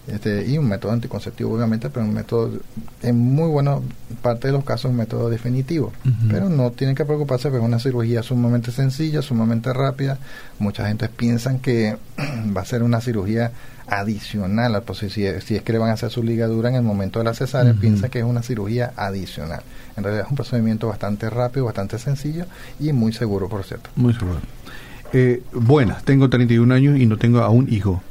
este, 0.07 0.47
y 0.47 0.57
un 0.57 0.67
método 0.67 0.91
anticonceptivo 0.91 1.53
obviamente, 1.53 1.89
pero 1.89 2.05
un 2.05 2.13
método, 2.13 2.51
en 3.03 3.17
muy 3.17 3.49
buena 3.49 3.77
parte 4.21 4.47
de 4.47 4.53
los 4.53 4.63
casos, 4.63 4.91
un 4.91 4.97
método 4.97 5.29
definitivo. 5.29 5.93
Pero 6.29 6.49
no 6.49 6.71
tienen 6.71 6.95
que 6.95 7.05
preocuparse, 7.05 7.49
porque 7.49 7.63
es 7.63 7.67
una 7.67 7.79
cirugía 7.79 8.23
sumamente 8.23 8.71
sencilla, 8.71 9.21
sumamente 9.21 9.71
rápida. 9.73 10.17
Mucha 10.59 10.87
gente 10.87 11.07
piensan 11.07 11.59
que 11.59 11.97
va 12.55 12.61
a 12.61 12.65
ser 12.65 12.83
una 12.83 12.99
cirugía 12.99 13.51
adicional, 13.87 14.81
pues, 14.83 14.99
si, 14.99 15.09
si, 15.09 15.25
es 15.25 15.63
que 15.63 15.73
le 15.73 15.77
van 15.77 15.89
a 15.89 15.93
hacer 15.93 16.09
su 16.09 16.23
ligadura 16.23 16.69
en 16.69 16.75
el 16.75 16.83
momento 16.83 17.19
de 17.19 17.25
la 17.25 17.33
cesárea, 17.33 17.73
piensa 17.73 18.09
que 18.09 18.19
es 18.19 18.25
una 18.25 18.41
cirugía 18.41 18.93
adicional. 18.95 19.61
En 19.97 20.03
realidad 20.03 20.25
es 20.25 20.31
un 20.31 20.35
procedimiento 20.35 20.87
bastante 20.87 21.29
rápido, 21.29 21.65
bastante 21.65 21.99
sencillo 21.99 22.45
y 22.79 22.91
muy 22.93 23.13
seguro, 23.13 23.49
por 23.49 23.63
cierto. 23.63 23.89
Muy 23.95 24.13
seguro. 24.13 24.39
Eh, 25.13 25.43
buenas, 25.51 26.03
tengo 26.05 26.29
31 26.29 26.73
años 26.73 26.97
y 26.97 27.05
no 27.05 27.17
tengo 27.17 27.39
aún 27.41 27.67
hijo 27.69 28.01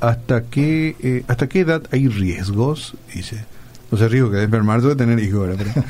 hasta 0.00 0.42
qué, 0.42 0.96
eh, 1.00 1.24
hasta 1.28 1.48
qué 1.48 1.60
edad 1.60 1.82
hay 1.90 2.08
riesgos, 2.08 2.94
dice. 3.14 3.44
No 3.90 3.96
sé, 3.98 4.08
riesgo 4.08 4.32
que 4.32 4.38
de 4.38 4.44
enfermarse 4.44 4.88
de 4.88 4.96
tener 4.96 5.20
hijos, 5.20 5.48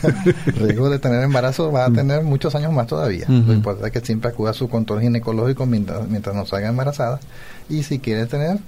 riesgo 0.47 0.91
de 0.91 0.99
tener 0.99 1.23
embarazo 1.23 1.73
va 1.73 1.87
a 1.87 1.89
mm. 1.89 1.95
tener 1.95 2.23
muchos 2.25 2.55
años 2.55 2.71
más 2.71 2.87
todavía. 2.87 3.25
Lo 3.27 3.55
importante 3.55 3.87
es 3.87 3.93
que 3.93 4.07
siempre 4.07 4.31
acuda 4.31 4.51
a 4.51 4.55
su 4.55 4.69
control 4.69 5.01
ginecológico 5.01 5.65
mientras, 5.65 6.07
mientras 6.07 6.37
no 6.37 6.45
salga 6.45 6.69
embarazada. 6.69 7.21
Y 7.71 7.85
si 7.85 7.99
quiere 7.99 8.27
tener, 8.27 8.59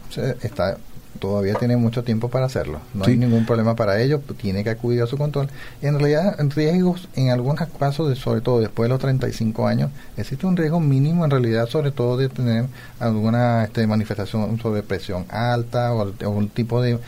está 0.41 0.79
todavía 1.19 1.55
tiene 1.55 1.77
mucho 1.77 2.05
tiempo 2.05 2.29
para 2.29 2.47
hacerlo. 2.47 2.81
No 2.95 3.05
hay 3.05 3.17
ningún 3.17 3.47
problema 3.47 3.75
para 3.77 4.01
ello, 4.01 4.21
tiene 4.41 4.65
que 4.65 4.71
acudir 4.71 5.03
a 5.03 5.07
su 5.07 5.17
control. 5.17 5.49
En 5.83 5.99
realidad, 5.99 6.37
riesgos 6.55 7.09
en 7.15 7.31
algunos 7.31 7.69
casos, 7.79 8.09
de, 8.09 8.17
sobre 8.17 8.41
todo 8.41 8.61
después 8.61 8.87
de 8.87 8.91
los 8.91 9.01
35 9.01 9.67
años, 9.67 9.91
existe 10.17 10.47
un 10.47 10.57
riesgo 10.57 10.81
mínimo 10.81 11.25
en 11.25 11.31
realidad, 11.31 11.67
sobre 11.69 11.91
todo 11.91 12.17
de 12.17 12.29
tener 12.29 12.67
alguna 13.01 13.65
este, 13.65 13.87
manifestación 13.87 14.59
sobre 14.61 14.83
presión 14.83 15.27
alta 15.29 15.93
o 15.93 16.03
algún 16.03 16.49
tipo 16.49 16.81
de 16.83 16.99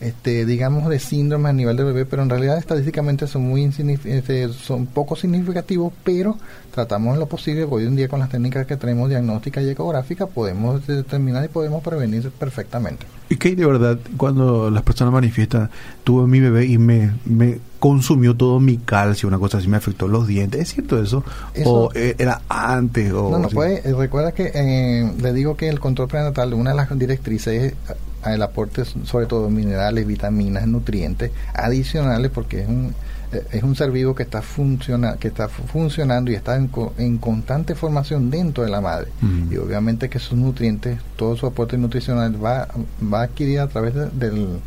este, 0.00 0.46
digamos, 0.46 0.88
de 0.88 0.98
síndrome 0.98 1.48
a 1.48 1.52
nivel 1.52 1.76
de 1.76 1.84
bebé, 1.84 2.06
pero 2.06 2.22
en 2.22 2.30
realidad 2.30 2.58
estadísticamente 2.58 3.26
son 3.26 3.42
muy 3.42 3.64
este, 3.64 4.48
son 4.50 4.86
poco 4.86 5.16
significativos, 5.16 5.92
pero 6.04 6.36
tratamos 6.72 7.14
en 7.14 7.20
lo 7.20 7.26
posible, 7.26 7.64
hoy 7.64 7.84
en 7.84 7.96
día 7.96 8.08
con 8.08 8.20
las 8.20 8.28
técnicas 8.28 8.66
que 8.66 8.76
tenemos 8.76 9.08
diagnóstica 9.08 9.60
y 9.60 9.70
ecográfica, 9.70 10.26
podemos 10.26 10.86
determinar 10.86 11.44
y 11.44 11.48
podemos 11.48 11.82
prevenir 11.82 12.30
perfectamente. 12.30 13.06
¿Y 13.28 13.36
qué 13.36 13.54
de 13.54 13.66
verdad 13.66 13.98
cuando 14.16 14.70
las 14.70 14.82
personas 14.82 15.12
manifiestan, 15.12 15.68
tuve 16.04 16.26
mi 16.26 16.40
bebé 16.40 16.66
y 16.66 16.78
me, 16.78 17.12
me 17.24 17.58
consumió 17.78 18.34
todo 18.36 18.60
mi 18.60 18.78
calcio, 18.78 19.28
una 19.28 19.38
cosa 19.38 19.58
así, 19.58 19.68
me 19.68 19.76
afectó 19.76 20.06
los 20.06 20.26
dientes? 20.26 20.60
¿Es 20.60 20.74
cierto 20.74 21.02
eso? 21.02 21.24
¿O 21.64 21.90
e, 21.94 22.14
era 22.18 22.40
antes? 22.48 23.12
O 23.12 23.30
no, 23.30 23.38
no, 23.38 23.48
puede, 23.48 23.88
eh, 23.88 23.94
recuerda 23.94 24.32
que 24.32 24.52
eh, 24.54 25.12
le 25.20 25.32
digo 25.32 25.56
que 25.56 25.68
el 25.68 25.80
control 25.80 26.08
prenatal, 26.08 26.54
una 26.54 26.70
de 26.70 26.76
las 26.76 26.98
directrices 26.98 27.74
es 27.88 27.96
el 28.24 28.42
aporte 28.42 28.84
sobre 28.84 29.26
todo 29.26 29.48
minerales, 29.50 30.06
vitaminas, 30.06 30.66
nutrientes 30.66 31.30
adicionales 31.54 32.30
porque 32.30 32.62
es 32.62 32.68
un 32.68 32.94
eh, 33.32 33.44
es 33.52 33.62
un 33.62 33.76
ser 33.76 33.90
vivo 33.90 34.14
que 34.14 34.22
está 34.22 34.40
funciona, 34.40 35.16
que 35.16 35.28
está 35.28 35.48
funcionando 35.48 36.30
y 36.30 36.34
está 36.34 36.56
en, 36.56 36.70
en 36.96 37.18
constante 37.18 37.74
formación 37.74 38.30
dentro 38.30 38.64
de 38.64 38.70
la 38.70 38.80
madre. 38.80 39.08
Y 39.50 39.56
obviamente 39.56 40.08
que 40.08 40.18
sus 40.18 40.38
nutrientes 40.38 40.98
todo 41.16 41.36
su 41.36 41.46
aporte 41.46 41.76
nutricional 41.76 42.42
va 42.42 42.68
va 43.12 43.20
a 43.20 43.24
adquirir 43.24 43.60
a 43.60 43.68
través 43.68 43.94
del 43.94 44.60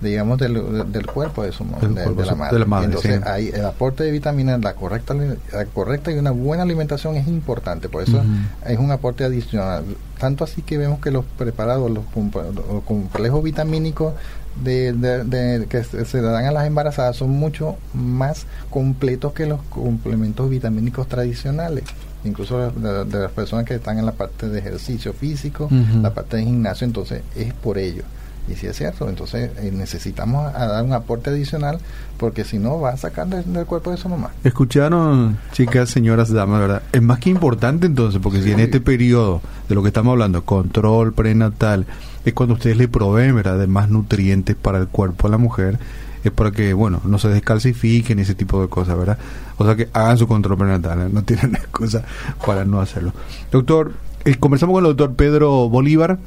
digamos 0.00 0.38
del, 0.38 0.90
del 0.90 1.06
cuerpo 1.06 1.44
de, 1.44 1.52
su, 1.52 1.64
de, 1.64 2.24
la 2.24 2.34
madre, 2.64 2.86
entonces 2.86 3.20
el 3.54 3.64
aporte 3.64 4.02
de 4.02 4.10
vitaminas 4.10 4.60
la 4.60 4.74
correcta 4.74 5.14
la 5.14 5.66
correcta 5.66 6.10
y 6.10 6.14
una 6.14 6.30
buena 6.30 6.62
alimentación 6.62 7.16
es 7.16 7.28
importante. 7.28 7.88
Por 7.88 8.02
eso 8.02 8.22
es 8.66 8.78
un 8.78 8.90
aporte 8.90 9.24
adicional 9.24 9.84
tanto 10.20 10.44
así 10.44 10.62
que 10.62 10.78
vemos 10.78 11.00
que 11.00 11.10
los 11.10 11.24
preparados 11.24 11.90
los, 11.90 12.04
los 12.14 12.84
complejos 12.84 13.42
vitamínicos 13.42 14.14
de, 14.62 15.66
que 15.68 15.82
se 15.82 16.20
dan 16.20 16.44
a 16.44 16.52
las 16.52 16.66
embarazadas 16.66 17.16
son 17.16 17.30
mucho 17.30 17.76
más 17.94 18.46
completos 18.68 19.32
que 19.32 19.46
los 19.46 19.62
complementos 19.62 20.50
vitamínicos 20.50 21.08
tradicionales 21.08 21.84
incluso 22.22 22.70
de, 22.70 23.18
las 23.18 23.32
personas 23.32 23.64
que 23.64 23.74
están 23.74 23.98
en 23.98 24.04
la 24.04 24.12
parte 24.12 24.48
de 24.48 24.58
ejercicio 24.58 25.14
físico, 25.14 25.70
la 26.02 26.12
parte 26.12 26.36
de 26.36 26.44
gimnasio, 26.44 26.84
entonces 26.84 27.22
es 27.34 27.54
por 27.54 27.78
ello. 27.78 28.02
Y 28.48 28.54
si 28.56 28.66
es 28.66 28.76
cierto, 28.76 29.08
entonces 29.08 29.50
eh, 29.58 29.70
necesitamos 29.72 30.52
dar 30.52 30.84
un 30.84 30.92
aporte 30.92 31.30
adicional 31.30 31.78
porque 32.16 32.44
si 32.44 32.58
no 32.58 32.80
va 32.80 32.90
a 32.90 32.96
sacar 32.96 33.28
del, 33.28 33.66
cuerpo 33.66 33.90
de 33.90 33.96
su 33.96 34.08
mamá. 34.08 34.30
Escucharon, 34.44 35.38
chicas, 35.52 35.88
señoras, 35.88 36.32
damas, 36.32 36.60
¿verdad? 36.60 36.82
Es 36.92 37.02
más 37.02 37.18
que 37.18 37.30
importante 37.30 37.86
entonces, 37.86 38.20
porque 38.22 38.42
si 38.42 38.52
en 38.52 38.60
este 38.60 38.80
periodo 38.80 39.40
de 39.68 39.74
lo 39.74 39.82
que 39.82 39.88
estamos 39.88 40.12
hablando, 40.12 40.44
control 40.44 41.12
prenatal, 41.12 41.86
es 42.24 42.34
cuando 42.34 42.54
ustedes 42.54 42.76
le 42.76 42.88
proveen, 42.88 43.34
¿verdad?, 43.34 43.58
de 43.58 43.66
más 43.66 43.88
nutrientes 43.88 44.56
para 44.56 44.78
el 44.78 44.88
cuerpo 44.88 45.28
de 45.28 45.32
la 45.32 45.38
mujer, 45.38 45.78
es 46.24 46.30
para 46.30 46.50
que, 46.50 46.74
bueno, 46.74 47.00
no 47.04 47.18
se 47.18 47.28
descalcifiquen 47.28 48.18
y 48.18 48.22
ese 48.22 48.34
tipo 48.34 48.60
de 48.60 48.68
cosas, 48.68 48.98
¿verdad? 48.98 49.18
O 49.56 49.64
sea 49.64 49.76
que 49.76 49.88
hagan 49.92 50.18
su 50.18 50.26
control 50.26 50.58
prenatal, 50.58 51.00
¿eh? 51.00 51.08
no 51.10 51.22
tienen 51.22 51.54
excusa 51.54 52.04
para 52.44 52.64
no 52.64 52.80
hacerlo. 52.80 53.12
Doctor, 53.50 53.92
eh, 54.24 54.36
conversamos 54.36 54.74
con 54.74 54.84
el 54.84 54.94
doctor 54.94 55.16
Pedro 55.16 55.68
Bolívar, 55.68 56.18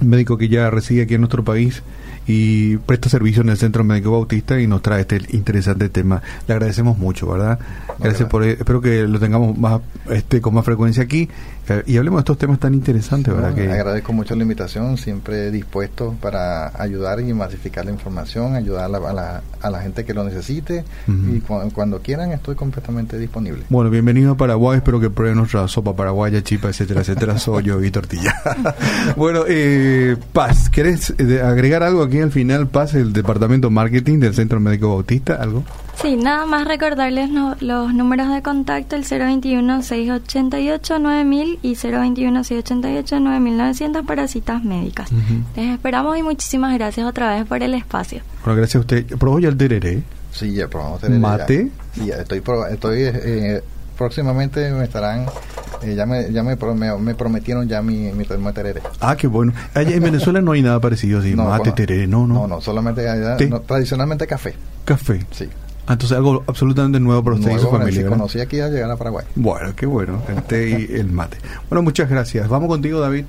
médico 0.00 0.36
que 0.36 0.48
ya 0.48 0.70
reside 0.70 1.02
aquí 1.02 1.14
en 1.14 1.22
nuestro 1.22 1.44
país 1.44 1.82
y 2.26 2.76
presta 2.78 3.08
servicio 3.08 3.42
en 3.42 3.50
el 3.50 3.56
Centro 3.56 3.84
Médico 3.84 4.10
Bautista 4.10 4.60
y 4.60 4.66
nos 4.66 4.82
trae 4.82 5.02
este 5.02 5.20
interesante 5.30 5.88
tema. 5.88 6.22
Le 6.48 6.54
agradecemos 6.54 6.98
mucho, 6.98 7.28
¿verdad? 7.28 7.58
Gracias 7.98 8.28
por 8.28 8.44
espero 8.44 8.80
que 8.80 9.06
lo 9.06 9.18
tengamos 9.18 9.56
más 9.56 9.80
este 10.10 10.40
con 10.40 10.54
más 10.54 10.64
frecuencia 10.64 11.04
aquí 11.04 11.22
eh, 11.22 11.28
y 11.86 11.96
hablemos 11.96 12.18
de 12.18 12.20
estos 12.20 12.38
temas 12.38 12.58
tan 12.58 12.74
interesantes, 12.74 13.34
¿verdad? 13.34 13.54
que 13.54 13.70
agradezco 13.70 14.12
mucho 14.12 14.36
la 14.36 14.42
invitación, 14.42 14.96
siempre 14.96 15.50
dispuesto 15.50 16.14
para 16.20 16.80
ayudar 16.80 17.20
y 17.20 17.32
masificar 17.32 17.84
la 17.84 17.90
información, 17.90 18.54
ayudar 18.54 18.84
a 18.84 18.88
la, 18.88 19.42
a 19.60 19.70
la, 19.70 19.80
gente 19.80 20.04
que 20.04 20.14
lo 20.14 20.24
necesite 20.24 20.84
y 21.06 21.40
cuando 21.40 22.00
quieran 22.00 22.32
estoy 22.32 22.54
completamente 22.54 23.18
disponible. 23.18 23.64
Bueno, 23.68 23.90
bienvenido 23.90 24.32
a 24.32 24.36
Paraguay, 24.36 24.78
espero 24.78 25.00
que 25.00 25.10
prueben 25.10 25.38
nuestra 25.38 25.66
sopa 25.68 25.94
paraguaya, 25.94 26.42
chipa, 26.42 26.68
etcétera, 26.68 27.00
etcétera, 27.00 27.38
sollo 27.38 27.82
y 27.82 27.90
tortilla. 27.90 28.34
bueno, 29.16 29.42
eh, 29.48 30.16
Paz, 30.32 30.70
¿querés 30.70 31.14
eh, 31.18 31.42
agregar 31.42 31.82
algo 31.82 32.02
aquí 32.02 32.20
al 32.20 32.30
final, 32.30 32.68
Paz, 32.68 32.94
el 32.94 33.12
departamento 33.12 33.70
marketing 33.70 34.20
del 34.20 34.34
Centro 34.34 34.60
Médico 34.60 34.88
Bautista? 34.88 35.34
¿Algo? 35.34 35.64
Sí, 36.02 36.16
nada 36.16 36.44
más 36.46 36.68
recordarles 36.68 37.30
los 37.60 37.94
números 37.94 38.32
de 38.32 38.42
contacto, 38.42 38.96
el 38.96 39.04
021-688-9000 39.04 41.58
y 41.62 41.74
021-688-9900 41.74 44.04
para 44.04 44.26
citas 44.28 44.62
médicas. 44.62 45.08
Les 45.56 45.72
esperamos 45.74 46.18
y 46.18 46.22
muchísimas 46.22 46.74
gracias 46.74 47.06
otra 47.06 47.34
vez 47.34 47.46
por 47.46 47.62
el 47.62 47.72
espacio. 47.74 48.20
Bueno, 48.44 48.58
gracias 48.58 48.76
a 48.76 48.80
usted. 48.80 49.06
¿Probó 49.18 49.40
ya 49.40 49.48
el 49.48 49.56
tereré? 49.56 50.02
Sí, 50.32 50.52
ya 50.52 50.68
probamos 50.68 51.00
tereré. 51.00 51.18
¿Mate? 51.18 51.70
Sí, 51.94 52.04
ya 52.06 52.16
estoy, 52.16 52.42
estoy 52.70 52.98
eh, 53.02 53.62
próximamente 53.96 54.70
me 54.72 54.84
estarán 54.84 55.26
eh, 55.82 55.94
ya 55.94 56.06
me, 56.06 56.32
ya 56.32 56.42
me, 56.42 56.56
me, 56.98 57.14
prometieron 57.14 57.68
ya 57.68 57.82
mi, 57.82 58.12
mi, 58.12 58.24
tereré. 58.52 58.82
Ah, 59.00 59.16
qué 59.16 59.26
bueno. 59.26 59.52
en 59.74 60.02
Venezuela 60.02 60.40
no 60.40 60.52
hay 60.52 60.62
nada 60.62 60.80
parecido 60.80 61.20
así, 61.20 61.34
mate, 61.36 61.72
tereré, 61.72 62.06
no, 62.06 62.26
no. 62.26 62.34
No, 62.34 62.46
no, 62.46 62.60
solamente 62.60 63.04
tradicionalmente 63.66 64.26
café. 64.26 64.54
Café. 64.84 65.26
Sí. 65.30 65.48
Ah, 65.86 65.92
entonces 65.92 66.16
algo 66.16 66.42
absolutamente 66.46 66.98
nuevo 66.98 67.22
para 67.22 67.36
usted 67.36 67.56
y 67.56 67.58
su 67.60 67.70
familia. 67.70 68.02
Sí, 68.02 68.08
conocí 68.08 68.40
aquí 68.40 68.60
a 68.60 68.68
llegar 68.68 68.90
a 68.90 68.96
Paraguay. 68.96 69.24
Bueno, 69.36 69.72
qué 69.76 69.86
bueno, 69.86 70.20
el 70.28 70.42
té 70.42 70.68
y 70.68 70.94
el 70.96 71.10
mate. 71.12 71.38
Bueno, 71.68 71.82
muchas 71.82 72.10
gracias. 72.10 72.48
Vamos 72.48 72.68
contigo, 72.68 72.98
David. 73.00 73.24